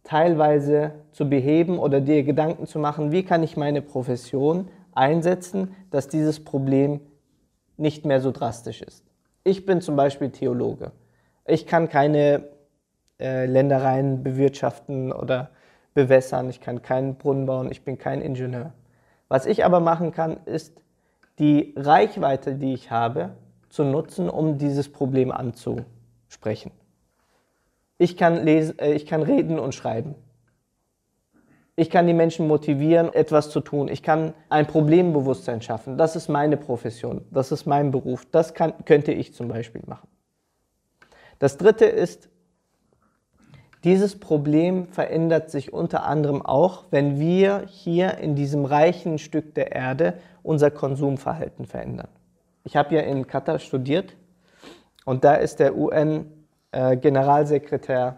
teilweise 0.03 0.91
zu 1.11 1.27
beheben 1.27 1.79
oder 1.79 2.01
dir 2.01 2.23
Gedanken 2.23 2.67
zu 2.67 2.79
machen, 2.79 3.11
wie 3.11 3.23
kann 3.23 3.43
ich 3.43 3.57
meine 3.57 3.81
Profession 3.81 4.67
einsetzen, 4.95 5.75
dass 5.91 6.07
dieses 6.07 6.43
Problem 6.43 7.01
nicht 7.77 8.05
mehr 8.05 8.21
so 8.21 8.31
drastisch 8.31 8.81
ist. 8.81 9.03
Ich 9.43 9.65
bin 9.65 9.81
zum 9.81 9.95
Beispiel 9.95 10.31
Theologe. 10.31 10.91
Ich 11.45 11.67
kann 11.67 11.89
keine 11.89 12.49
äh, 13.19 13.45
Ländereien 13.45 14.23
bewirtschaften 14.23 15.11
oder 15.11 15.51
bewässern. 15.93 16.49
Ich 16.49 16.61
kann 16.61 16.81
keinen 16.81 17.15
Brunnen 17.15 17.45
bauen. 17.45 17.69
Ich 17.71 17.83
bin 17.83 17.97
kein 17.97 18.21
Ingenieur. 18.21 18.73
Was 19.27 19.45
ich 19.45 19.63
aber 19.65 19.79
machen 19.79 20.11
kann, 20.11 20.37
ist 20.45 20.81
die 21.39 21.73
Reichweite, 21.77 22.55
die 22.55 22.73
ich 22.73 22.91
habe, 22.91 23.31
zu 23.69 23.83
nutzen, 23.83 24.29
um 24.29 24.57
dieses 24.57 24.91
Problem 24.91 25.31
anzusprechen. 25.31 26.71
Ich 27.97 28.17
kann, 28.17 28.43
lesen, 28.43 28.79
äh, 28.79 28.93
ich 28.93 29.05
kann 29.05 29.21
reden 29.21 29.59
und 29.59 29.75
schreiben. 29.75 30.15
Ich 31.77 31.89
kann 31.89 32.07
die 32.07 32.13
Menschen 32.13 32.47
motivieren, 32.47 33.13
etwas 33.13 33.49
zu 33.49 33.59
tun. 33.59 33.89
Ich 33.89 34.01
kann 34.01 34.33
ein 34.49 34.65
Problembewusstsein 34.65 35.61
schaffen. 35.61 35.97
Das 35.97 36.15
ist 36.15 36.29
meine 36.29 36.55
Profession. 36.55 37.25
Das 37.31 37.51
ist 37.51 37.65
mein 37.65 37.91
Beruf. 37.91 38.25
Das 38.31 38.53
kann, 38.53 38.73
könnte 38.85 39.11
ich 39.11 39.33
zum 39.33 39.49
Beispiel 39.49 39.81
machen. 39.85 40.07
Das 41.39 41.57
dritte 41.57 41.85
ist, 41.85 42.29
dieses 43.83 44.17
Problem 44.19 44.87
verändert 44.87 45.51
sich 45.51 45.73
unter 45.73 46.05
anderem 46.05 46.41
auch, 46.41 46.85
wenn 46.91 47.19
wir 47.19 47.65
hier 47.67 48.17
in 48.17 48.35
diesem 48.35 48.63
reichen 48.65 49.19
Stück 49.19 49.53
der 49.53 49.73
Erde 49.73 50.13
unser 50.43 50.71
Konsumverhalten 50.71 51.65
verändern. 51.65 52.07
Ich 52.63 52.77
habe 52.77 52.95
ja 52.95 53.01
in 53.01 53.27
Katar 53.27 53.59
studiert 53.59 54.15
und 55.05 55.23
da 55.23 55.35
ist 55.35 55.59
der 55.59 55.77
UN-Generalsekretär 55.77 58.07
äh, 58.07 58.13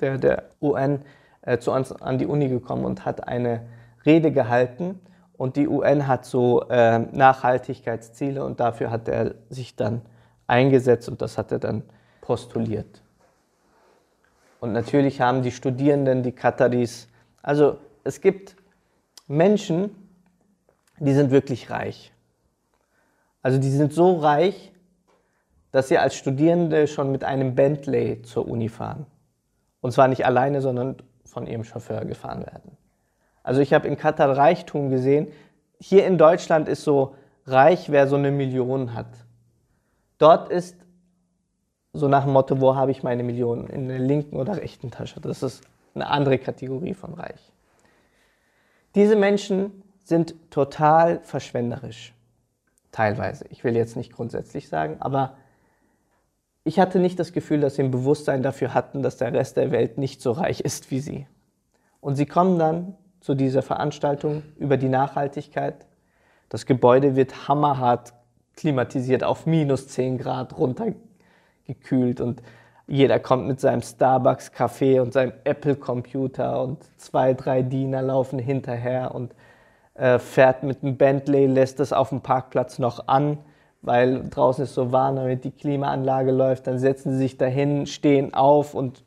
der, 0.00 0.18
der 0.18 0.50
UN 0.60 1.00
äh, 1.46 1.58
zu 1.58 1.72
uns 1.72 1.92
an 1.92 2.18
die 2.18 2.26
Uni 2.26 2.48
gekommen 2.48 2.84
und 2.84 3.06
hat 3.06 3.26
eine 3.26 3.62
Rede 4.04 4.30
gehalten. 4.32 5.00
Und 5.38 5.56
die 5.56 5.68
UN 5.68 6.06
hat 6.06 6.24
so 6.26 6.68
äh, 6.68 6.98
Nachhaltigkeitsziele 6.98 8.44
und 8.44 8.60
dafür 8.60 8.90
hat 8.90 9.08
er 9.08 9.34
sich 9.48 9.76
dann 9.76 10.02
eingesetzt 10.46 11.08
und 11.08 11.22
das 11.22 11.38
hat 11.38 11.52
er 11.52 11.58
dann 11.58 11.82
postuliert. 12.20 13.02
Und 14.60 14.72
natürlich 14.72 15.20
haben 15.20 15.42
die 15.42 15.52
Studierenden, 15.52 16.22
die 16.22 16.32
Kataris, 16.32 17.08
also 17.42 17.78
es 18.04 18.20
gibt 18.20 18.56
Menschen, 19.28 19.90
die 20.98 21.12
sind 21.12 21.30
wirklich 21.30 21.70
reich. 21.70 22.12
Also 23.42 23.58
die 23.58 23.70
sind 23.70 23.92
so 23.92 24.16
reich, 24.16 24.72
dass 25.70 25.88
sie 25.88 25.98
als 25.98 26.14
Studierende 26.14 26.86
schon 26.86 27.12
mit 27.12 27.22
einem 27.22 27.54
Bentley 27.54 28.22
zur 28.22 28.48
Uni 28.48 28.68
fahren. 28.68 29.06
Und 29.82 29.92
zwar 29.92 30.08
nicht 30.08 30.24
alleine, 30.24 30.62
sondern 30.62 30.96
von 31.36 31.46
ihrem 31.46 31.64
Chauffeur 31.64 32.06
gefahren 32.06 32.46
werden. 32.46 32.78
Also 33.42 33.60
ich 33.60 33.74
habe 33.74 33.86
in 33.86 33.98
Katar 33.98 34.34
Reichtum 34.38 34.88
gesehen. 34.88 35.28
Hier 35.78 36.06
in 36.06 36.16
Deutschland 36.16 36.66
ist 36.66 36.82
so 36.82 37.14
reich, 37.44 37.92
wer 37.92 38.08
so 38.08 38.16
eine 38.16 38.30
Million 38.30 38.94
hat. 38.94 39.10
Dort 40.16 40.48
ist 40.48 40.78
so 41.92 42.08
nach 42.08 42.24
dem 42.24 42.32
Motto, 42.32 42.58
wo 42.62 42.74
habe 42.74 42.90
ich 42.90 43.02
meine 43.02 43.22
Millionen? 43.22 43.66
In 43.66 43.86
der 43.86 43.98
linken 43.98 44.36
oder 44.36 44.56
rechten 44.56 44.90
Tasche. 44.90 45.20
Das 45.20 45.42
ist 45.42 45.62
eine 45.94 46.06
andere 46.06 46.38
Kategorie 46.38 46.94
von 46.94 47.12
reich. 47.12 47.52
Diese 48.94 49.14
Menschen 49.14 49.82
sind 50.04 50.34
total 50.50 51.20
verschwenderisch. 51.20 52.14
Teilweise. 52.92 53.44
Ich 53.50 53.62
will 53.62 53.76
jetzt 53.76 53.94
nicht 53.94 54.10
grundsätzlich 54.10 54.70
sagen, 54.70 54.96
aber 55.00 55.36
ich 56.66 56.80
hatte 56.80 56.98
nicht 56.98 57.20
das 57.20 57.32
Gefühl, 57.32 57.60
dass 57.60 57.76
sie 57.76 57.82
ein 57.82 57.92
Bewusstsein 57.92 58.42
dafür 58.42 58.74
hatten, 58.74 59.00
dass 59.00 59.16
der 59.16 59.32
Rest 59.32 59.56
der 59.56 59.70
Welt 59.70 59.98
nicht 59.98 60.20
so 60.20 60.32
reich 60.32 60.60
ist 60.60 60.90
wie 60.90 60.98
sie. 60.98 61.28
Und 62.00 62.16
sie 62.16 62.26
kommen 62.26 62.58
dann 62.58 62.96
zu 63.20 63.36
dieser 63.36 63.62
Veranstaltung 63.62 64.42
über 64.58 64.76
die 64.76 64.88
Nachhaltigkeit. 64.88 65.86
Das 66.48 66.66
Gebäude 66.66 67.14
wird 67.14 67.46
hammerhart 67.46 68.14
klimatisiert 68.56 69.22
auf 69.22 69.46
minus 69.46 69.86
10 69.88 70.18
Grad 70.18 70.58
runtergekühlt 70.58 72.20
und 72.20 72.42
jeder 72.88 73.20
kommt 73.20 73.46
mit 73.46 73.60
seinem 73.60 73.82
Starbucks-Kaffee 73.82 74.98
und 74.98 75.12
seinem 75.12 75.34
Apple-Computer 75.44 76.62
und 76.62 76.78
zwei, 76.96 77.34
drei 77.34 77.62
Diener 77.62 78.02
laufen 78.02 78.40
hinterher 78.40 79.14
und 79.14 79.34
äh, 79.94 80.18
fährt 80.18 80.64
mit 80.64 80.82
dem 80.82 80.96
Bentley, 80.96 81.46
lässt 81.46 81.78
es 81.78 81.92
auf 81.92 82.08
dem 82.08 82.22
Parkplatz 82.22 82.80
noch 82.80 83.06
an 83.06 83.38
weil 83.86 84.28
draußen 84.28 84.64
ist 84.64 84.74
so 84.74 84.90
warm, 84.90 85.14
damit 85.16 85.44
die 85.44 85.52
Klimaanlage 85.52 86.32
läuft. 86.32 86.66
Dann 86.66 86.80
setzen 86.80 87.12
sie 87.12 87.18
sich 87.18 87.38
dahin, 87.38 87.86
stehen 87.86 88.34
auf 88.34 88.74
und 88.74 89.04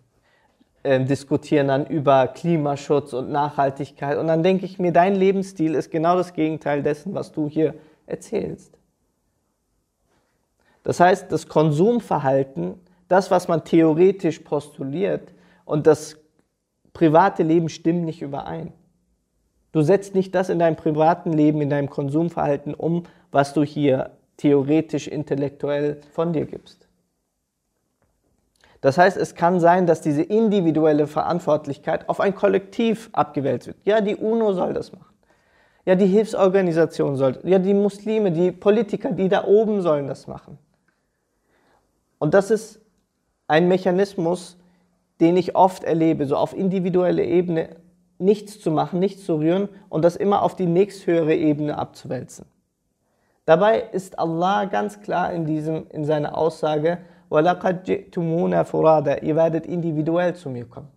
äh, 0.84 1.04
diskutieren 1.04 1.68
dann 1.68 1.86
über 1.86 2.28
Klimaschutz 2.28 3.12
und 3.12 3.30
Nachhaltigkeit. 3.30 4.18
Und 4.18 4.28
dann 4.28 4.42
denke 4.42 4.66
ich 4.66 4.80
mir, 4.80 4.94
dein 4.94 5.16
Lebensstil 5.16 5.76
ist 5.76 5.92
genau 5.92 6.16
das 6.16 6.34
Gegenteil 6.34 6.82
dessen, 6.82 7.14
was 7.14 7.34
du 7.34 7.50
hier 7.50 7.76
erzählst. 8.08 8.78
Das 10.84 11.02
heißt, 11.02 11.30
das 11.30 11.50
Konsumverhalten, 11.50 12.76
das, 13.10 13.30
was 13.32 13.50
man 13.50 13.66
theoretisch 13.66 14.40
postuliert 14.40 15.34
und 15.66 15.88
das 15.88 16.18
private 16.94 17.44
Leben 17.44 17.68
stimmen 17.68 18.06
nicht 18.06 18.22
überein. 18.22 18.72
Du 19.74 19.82
setzt 19.82 20.16
nicht 20.16 20.34
das 20.34 20.48
in 20.48 20.58
deinem 20.58 20.78
privaten 20.78 21.34
Leben, 21.34 21.60
in 21.60 21.70
deinem 21.70 21.90
Konsumverhalten 21.90 22.74
um, 22.74 23.04
was 23.30 23.54
du 23.54 23.64
hier 23.64 24.12
theoretisch, 24.40 25.08
intellektuell 25.08 26.00
von 26.14 26.34
dir 26.34 26.46
gibst. 26.46 26.88
Das 28.82 28.98
heißt, 28.98 29.18
es 29.18 29.36
kann 29.36 29.60
sein, 29.60 29.86
dass 29.86 30.00
diese 30.00 30.24
individuelle 30.24 31.06
Verantwortlichkeit 31.06 32.08
auf 32.08 32.22
ein 32.22 32.34
Kollektiv 32.34 33.10
abgewälzt 33.12 33.68
wird. 33.68 33.78
Ja, 33.84 34.00
die 34.00 34.16
UNO 34.16 34.54
soll 34.54 34.74
das 34.74 34.94
machen. 34.94 35.14
Ja, 35.86 35.96
die 35.96 36.06
Hilfsorganisation 36.06 37.18
soll, 37.18 37.40
ja, 37.44 37.60
die 37.60 37.74
Muslime, 37.74 38.32
die 38.32 38.52
Politiker, 38.52 39.12
die 39.12 39.28
da 39.28 39.44
oben 39.44 39.82
sollen 39.82 40.08
das 40.08 40.28
machen. 40.28 40.58
Und 42.20 42.34
das 42.34 42.52
ist 42.52 42.80
ein 43.48 43.68
Mechanismus, 43.68 44.58
den 45.20 45.36
ich 45.36 45.56
oft 45.56 45.84
erlebe, 45.84 46.26
so 46.26 46.38
auf 46.38 46.56
individueller 46.56 47.24
Ebene 47.24 47.76
nichts 48.18 48.62
zu 48.62 48.72
machen, 48.72 49.00
nichts 49.00 49.26
zu 49.26 49.36
rühren 49.36 49.68
und 49.90 50.06
das 50.06 50.16
immer 50.16 50.44
auf 50.44 50.56
die 50.56 50.66
nächsthöhere 50.66 51.36
Ebene 51.36 51.78
abzuwälzen. 51.78 52.46
Dabei 53.50 53.80
ist 53.80 54.20
Allah 54.20 54.66
ganz 54.66 55.02
klar 55.02 55.34
in, 55.34 55.44
diesem, 55.44 55.88
in 55.90 56.06
seiner 56.06 56.38
Aussage, 56.38 57.00
Ihr 57.32 57.44
werdet 59.36 59.66
individuell 59.66 60.36
zu 60.36 60.52
mir 60.52 60.66
kommen. 60.66 60.90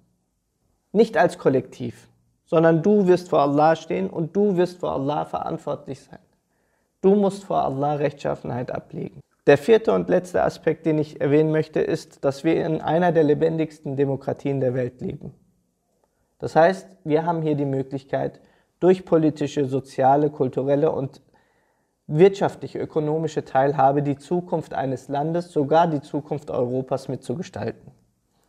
Nicht 0.93 1.17
als 1.17 1.39
Kollektiv, 1.39 2.11
sondern 2.45 2.83
du 2.83 3.07
wirst 3.07 3.31
vor 3.31 3.41
Allah 3.41 3.75
stehen 3.75 4.11
und 4.11 4.37
du 4.37 4.59
wirst 4.59 4.81
vor 4.81 4.93
Allah 4.93 5.25
verantwortlich 5.25 6.03
sein. 6.03 6.19
Du 7.01 7.15
musst 7.15 7.45
vor 7.45 7.65
Allah 7.65 7.95
Rechtschaffenheit 7.95 8.71
ablegen. 8.71 9.21
Der 9.47 9.57
vierte 9.57 9.95
und 9.95 10.11
letzte 10.11 10.43
Aspekt, 10.43 10.85
den 10.85 10.99
ich 10.99 11.23
erwähnen 11.23 11.53
möchte, 11.53 11.81
ist, 11.81 12.23
dass 12.23 12.45
wir 12.45 12.67
in 12.67 12.83
einer 12.83 13.13
der 13.13 13.25
lebendigsten 13.25 13.97
Demokratien 13.97 14.61
der 14.61 14.75
Welt 14.75 15.01
leben. 15.01 15.33
Das 16.39 16.55
heißt, 16.55 16.99
wir 17.05 17.25
haben 17.25 17.41
hier 17.41 17.55
die 17.55 17.65
Möglichkeit, 17.65 18.43
durch 18.79 19.07
politische, 19.07 19.65
soziale, 19.65 20.29
kulturelle 20.29 20.93
und 20.93 21.23
wirtschaftliche, 22.07 22.79
ökonomische 22.79 23.45
Teilhabe 23.45 24.03
die 24.03 24.17
Zukunft 24.17 24.75
eines 24.75 25.09
Landes, 25.09 25.53
sogar 25.53 25.87
die 25.87 26.01
Zukunft 26.01 26.51
Europas 26.51 27.09
mitzugestalten. 27.09 27.93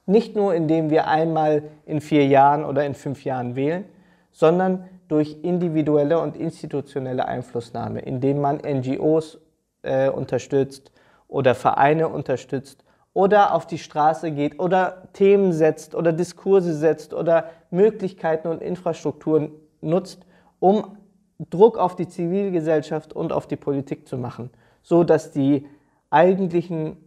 Nicht 0.05 0.35
nur 0.35 0.53
indem 0.53 0.89
wir 0.89 1.07
einmal 1.07 1.63
in 1.85 2.01
vier 2.01 2.27
Jahren 2.27 2.65
oder 2.65 2.85
in 2.85 2.93
fünf 2.93 3.23
Jahren 3.23 3.55
wählen, 3.55 3.85
sondern 4.31 4.89
durch 5.07 5.37
individuelle 5.43 6.19
und 6.19 6.35
institutionelle 6.35 7.25
Einflussnahme, 7.25 8.01
indem 8.01 8.41
man 8.41 8.57
NGOs 8.57 9.39
äh, 9.83 10.09
unterstützt 10.09 10.91
oder 11.27 11.55
Vereine 11.55 12.09
unterstützt 12.09 12.83
oder 13.13 13.53
auf 13.53 13.67
die 13.67 13.77
Straße 13.77 14.31
geht 14.31 14.59
oder 14.59 15.03
Themen 15.13 15.53
setzt 15.53 15.95
oder 15.95 16.11
Diskurse 16.11 16.73
setzt 16.73 17.13
oder 17.13 17.51
Möglichkeiten 17.69 18.47
und 18.47 18.61
Infrastrukturen 18.61 19.51
nutzt, 19.81 20.25
um 20.59 20.97
Druck 21.39 21.77
auf 21.77 21.95
die 21.95 22.07
Zivilgesellschaft 22.07 23.13
und 23.13 23.31
auf 23.31 23.47
die 23.47 23.55
Politik 23.55 24.07
zu 24.07 24.17
machen, 24.17 24.49
so 24.81 25.03
dass 25.03 25.31
die 25.31 25.65
eigentlichen 26.09 26.97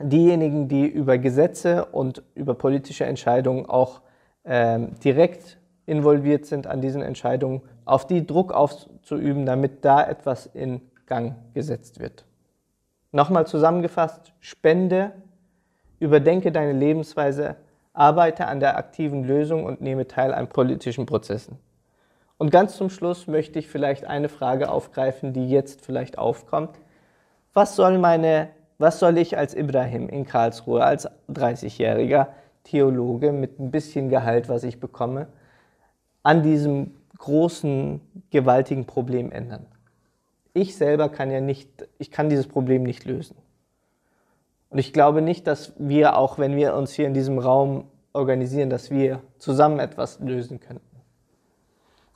diejenigen, 0.00 0.68
die 0.68 0.86
über 0.86 1.18
Gesetze 1.18 1.86
und 1.86 2.22
über 2.34 2.54
politische 2.54 3.04
Entscheidungen 3.04 3.66
auch 3.66 4.00
ähm, 4.44 4.92
direkt 5.04 5.58
involviert 5.86 6.46
sind 6.46 6.66
an 6.66 6.80
diesen 6.80 7.02
Entscheidungen, 7.02 7.62
auf 7.84 8.06
die 8.06 8.26
Druck 8.26 8.52
auszuüben, 8.52 9.46
damit 9.46 9.84
da 9.84 10.04
etwas 10.04 10.46
in 10.46 10.80
Gang 11.06 11.34
gesetzt 11.54 12.00
wird. 12.00 12.24
Nochmal 13.10 13.46
zusammengefasst, 13.46 14.32
spende, 14.40 15.12
überdenke 15.98 16.50
deine 16.52 16.72
Lebensweise, 16.72 17.56
arbeite 17.92 18.46
an 18.46 18.60
der 18.60 18.78
aktiven 18.78 19.24
Lösung 19.24 19.64
und 19.64 19.80
nehme 19.80 20.06
teil 20.06 20.32
an 20.32 20.48
politischen 20.48 21.04
Prozessen. 21.04 21.58
Und 22.42 22.50
ganz 22.50 22.76
zum 22.76 22.90
Schluss 22.90 23.28
möchte 23.28 23.60
ich 23.60 23.68
vielleicht 23.68 24.04
eine 24.04 24.28
Frage 24.28 24.68
aufgreifen, 24.68 25.32
die 25.32 25.48
jetzt 25.48 25.86
vielleicht 25.86 26.18
aufkommt. 26.18 26.70
Was 27.54 27.76
soll 27.76 27.98
meine, 27.98 28.48
was 28.78 28.98
soll 28.98 29.16
ich 29.18 29.38
als 29.38 29.54
Ibrahim 29.54 30.08
in 30.08 30.26
Karlsruhe, 30.26 30.82
als 30.82 31.08
30-jähriger 31.28 32.30
Theologe 32.64 33.30
mit 33.30 33.60
ein 33.60 33.70
bisschen 33.70 34.08
Gehalt, 34.08 34.48
was 34.48 34.64
ich 34.64 34.80
bekomme, 34.80 35.28
an 36.24 36.42
diesem 36.42 36.96
großen, 37.16 38.00
gewaltigen 38.30 38.86
Problem 38.86 39.30
ändern? 39.30 39.66
Ich 40.52 40.74
selber 40.74 41.10
kann 41.10 41.30
ja 41.30 41.40
nicht, 41.40 41.86
ich 41.98 42.10
kann 42.10 42.28
dieses 42.28 42.48
Problem 42.48 42.82
nicht 42.82 43.04
lösen. 43.04 43.36
Und 44.68 44.78
ich 44.78 44.92
glaube 44.92 45.22
nicht, 45.22 45.46
dass 45.46 45.74
wir, 45.78 46.18
auch 46.18 46.40
wenn 46.40 46.56
wir 46.56 46.74
uns 46.74 46.90
hier 46.90 47.06
in 47.06 47.14
diesem 47.14 47.38
Raum 47.38 47.84
organisieren, 48.12 48.68
dass 48.68 48.90
wir 48.90 49.20
zusammen 49.38 49.78
etwas 49.78 50.18
lösen 50.18 50.58
können. 50.58 50.80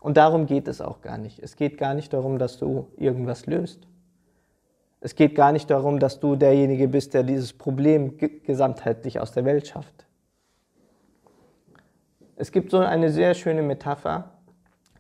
Und 0.07 0.19
darum 0.19 0.47
geht 0.47 0.69
es 0.69 0.81
auch 0.81 1.01
gar 1.01 1.19
nicht. 1.19 1.41
Es 1.41 1.57
geht 1.57 1.79
gar 1.79 1.93
nicht 1.93 2.13
darum, 2.13 2.39
dass 2.39 2.59
du 2.59 2.87
irgendwas 2.97 3.47
löst. 3.47 3.89
Es 5.01 5.17
geht 5.17 5.35
gar 5.35 5.51
nicht 5.51 5.69
darum, 5.69 5.99
dass 5.99 6.21
du 6.21 6.37
derjenige 6.37 6.87
bist, 6.87 7.13
der 7.13 7.25
dieses 7.25 7.53
Problem 7.53 8.17
gesamtheitlich 8.17 9.19
aus 9.19 9.33
der 9.33 9.45
Welt 9.45 9.67
schafft. 9.67 10.07
Es 12.37 12.53
gibt 12.53 12.71
so 12.71 12.79
eine 12.79 13.11
sehr 13.11 13.35
schöne 13.35 13.63
Metapher, 13.63 14.31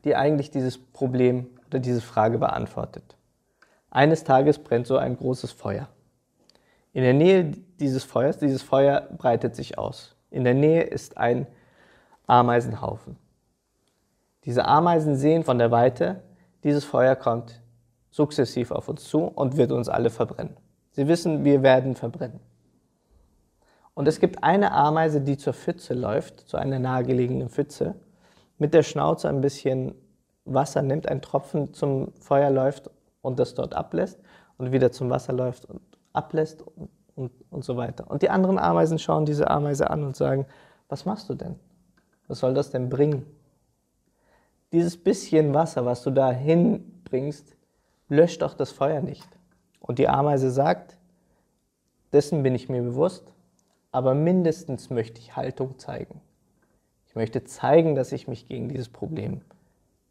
die 0.02 0.16
eigentlich 0.16 0.50
dieses 0.50 0.76
Problem 0.76 1.50
oder 1.68 1.78
diese 1.78 2.00
Frage 2.00 2.38
beantwortet. 2.38 3.16
Eines 3.90 4.24
Tages 4.24 4.58
brennt 4.58 4.88
so 4.88 4.96
ein 4.96 5.16
großes 5.16 5.52
Feuer. 5.52 5.86
In 6.92 7.04
der 7.04 7.14
Nähe 7.14 7.52
dieses 7.78 8.02
Feuers, 8.02 8.38
dieses 8.38 8.62
Feuer 8.62 9.08
breitet 9.16 9.54
sich 9.54 9.78
aus. 9.78 10.16
In 10.32 10.42
der 10.42 10.54
Nähe 10.54 10.82
ist 10.82 11.16
ein 11.16 11.46
Ameisenhaufen. 12.26 13.16
Diese 14.46 14.64
Ameisen 14.64 15.16
sehen 15.16 15.42
von 15.42 15.58
der 15.58 15.72
Weite, 15.72 16.22
dieses 16.62 16.84
Feuer 16.84 17.16
kommt 17.16 17.60
sukzessiv 18.10 18.70
auf 18.70 18.88
uns 18.88 19.04
zu 19.04 19.24
und 19.24 19.56
wird 19.56 19.72
uns 19.72 19.88
alle 19.88 20.08
verbrennen. 20.08 20.56
Sie 20.92 21.08
wissen, 21.08 21.44
wir 21.44 21.62
werden 21.62 21.96
verbrennen. 21.96 22.40
Und 23.92 24.06
es 24.06 24.20
gibt 24.20 24.44
eine 24.44 24.72
Ameise, 24.72 25.20
die 25.20 25.36
zur 25.36 25.52
Pfütze 25.52 25.94
läuft, 25.94 26.48
zu 26.48 26.56
einer 26.56 26.78
nahegelegenen 26.78 27.48
Pfütze, 27.48 27.96
mit 28.56 28.72
der 28.72 28.84
Schnauze 28.84 29.28
ein 29.28 29.40
bisschen 29.40 29.94
Wasser 30.44 30.80
nimmt, 30.80 31.08
einen 31.08 31.22
Tropfen 31.22 31.74
zum 31.74 32.12
Feuer 32.20 32.50
läuft 32.50 32.88
und 33.22 33.40
das 33.40 33.54
dort 33.54 33.74
ablässt 33.74 34.20
und 34.58 34.70
wieder 34.70 34.92
zum 34.92 35.10
Wasser 35.10 35.32
läuft 35.32 35.64
und 35.64 35.80
ablässt 36.12 36.62
und, 36.62 36.88
und, 37.16 37.32
und 37.50 37.64
so 37.64 37.76
weiter. 37.76 38.08
Und 38.08 38.22
die 38.22 38.30
anderen 38.30 38.58
Ameisen 38.58 38.98
schauen 38.98 39.26
diese 39.26 39.50
Ameise 39.50 39.90
an 39.90 40.04
und 40.04 40.14
sagen, 40.14 40.46
was 40.88 41.04
machst 41.04 41.28
du 41.28 41.34
denn? 41.34 41.56
Was 42.28 42.38
soll 42.38 42.54
das 42.54 42.70
denn 42.70 42.88
bringen? 42.88 43.26
Dieses 44.72 44.96
bisschen 44.96 45.54
Wasser, 45.54 45.84
was 45.84 46.02
du 46.02 46.10
da 46.10 46.30
hinbringst, 46.30 47.56
löscht 48.08 48.42
doch 48.42 48.54
das 48.54 48.72
Feuer 48.72 49.00
nicht. 49.00 49.28
Und 49.80 49.98
die 49.98 50.08
Ameise 50.08 50.50
sagt, 50.50 50.96
dessen 52.12 52.42
bin 52.42 52.54
ich 52.54 52.68
mir 52.68 52.82
bewusst, 52.82 53.32
aber 53.92 54.14
mindestens 54.14 54.90
möchte 54.90 55.20
ich 55.20 55.36
Haltung 55.36 55.78
zeigen. 55.78 56.20
Ich 57.08 57.14
möchte 57.14 57.44
zeigen, 57.44 57.94
dass 57.94 58.12
ich 58.12 58.28
mich 58.28 58.48
gegen 58.48 58.68
dieses 58.68 58.88
Problem 58.88 59.40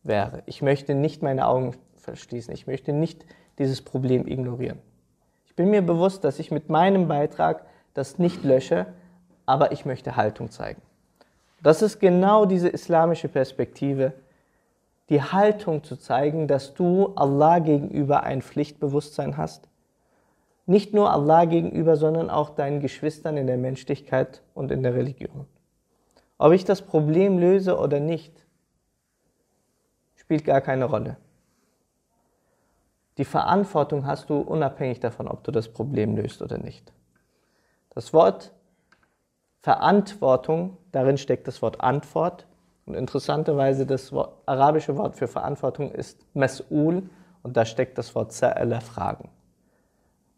wehre. 0.04 0.44
Ich 0.46 0.62
möchte 0.62 0.96
nicht 0.96 1.22
meine 1.22 1.48
Augen 1.48 1.76
verschließen. 1.98 2.54
Ich 2.54 2.68
möchte 2.68 2.94
nicht 2.94 3.26
dieses 3.60 3.82
Problem 3.82 4.28
ignorieren. 4.28 4.80
Ich 5.46 5.56
bin 5.56 5.70
mir 5.70 5.82
bewusst, 5.82 6.24
dass 6.24 6.40
ich 6.40 6.52
mit 6.52 6.70
meinem 6.70 7.08
Beitrag 7.08 7.66
das 7.94 8.20
nicht 8.20 8.44
lösche, 8.44 8.88
aber 9.46 9.72
ich 9.72 9.86
möchte 9.86 10.16
Haltung 10.16 10.52
zeigen. 10.52 10.82
Das 11.62 11.82
ist 11.82 12.00
genau 12.00 12.46
diese 12.46 12.70
islamische 12.70 13.28
Perspektive, 13.28 14.14
die 15.10 15.22
Haltung 15.22 15.84
zu 15.84 15.98
zeigen, 15.98 16.48
dass 16.48 16.74
du 16.74 17.14
Allah 17.16 17.60
gegenüber 17.60 18.24
ein 18.24 18.42
Pflichtbewusstsein 18.42 19.38
hast. 19.38 19.70
Nicht 20.66 20.94
nur 20.94 21.12
Allah 21.12 21.46
gegenüber, 21.46 21.96
sondern 21.96 22.30
auch 22.30 22.50
deinen 22.50 22.80
Geschwistern 22.80 23.38
in 23.38 23.48
der 23.48 23.58
Menschlichkeit 23.58 24.42
und 24.56 24.72
in 24.72 24.82
der 24.82 24.96
Religion. 24.96 25.46
Ob 26.38 26.54
ich 26.54 26.66
das 26.66 26.82
Problem 26.82 27.38
löse 27.38 27.78
oder 27.78 28.00
nicht, 28.00 28.46
spielt 30.16 30.44
gar 30.44 30.62
keine 30.62 30.86
Rolle. 30.86 31.18
Die 33.18 33.26
Verantwortung 33.26 34.06
hast 34.06 34.30
du 34.30 34.40
unabhängig 34.40 35.00
davon, 35.00 35.28
ob 35.28 35.44
du 35.44 35.52
das 35.52 35.70
Problem 35.70 36.18
löst 36.18 36.42
oder 36.42 36.58
nicht. 36.58 36.92
Das 37.92 38.12
Wort 38.12 38.52
Verantwortung, 39.62 40.78
darin 40.92 41.18
steckt 41.18 41.48
das 41.48 41.62
Wort 41.64 41.82
Antwort. 41.82 42.46
Und 42.86 42.94
interessanterweise 42.94 43.86
das 43.86 44.14
arabische 44.46 44.96
Wort 44.98 45.16
für 45.16 45.28
Verantwortung 45.28 45.92
ist 45.92 46.20
Mas'ul 46.36 47.04
und 47.42 47.58
da 47.58 47.66
steckt 47.66 47.98
das 47.98 48.14
Wort 48.14 48.32
Sa'ala, 48.32 48.82
Fragen. 48.82 49.30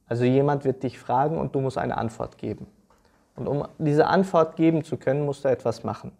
Also 0.07 0.23
jemand 0.23 0.63
wird 0.63 0.83
dich 0.83 0.97
fragen 0.97 1.37
und 1.37 1.53
du 1.53 1.59
musst 1.59 1.77
eine 1.77 1.97
Antwort 1.97 2.37
geben. 2.37 2.67
Und 3.35 3.47
um 3.47 3.67
diese 3.77 4.07
Antwort 4.07 4.55
geben 4.55 4.83
zu 4.83 4.97
können, 4.97 5.25
musst 5.25 5.43
du 5.43 5.49
etwas 5.49 5.83
machen. 5.83 6.11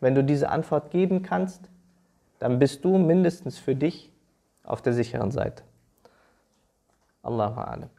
Wenn 0.00 0.14
du 0.14 0.22
diese 0.22 0.48
Antwort 0.50 0.90
geben 0.90 1.22
kannst, 1.22 1.68
dann 2.38 2.58
bist 2.58 2.84
du 2.84 2.98
mindestens 2.98 3.58
für 3.58 3.74
dich 3.74 4.12
auf 4.62 4.82
der 4.82 4.92
sicheren 4.92 5.30
Seite. 5.30 5.64
Allahu 7.22 7.60
Alam. 7.60 7.90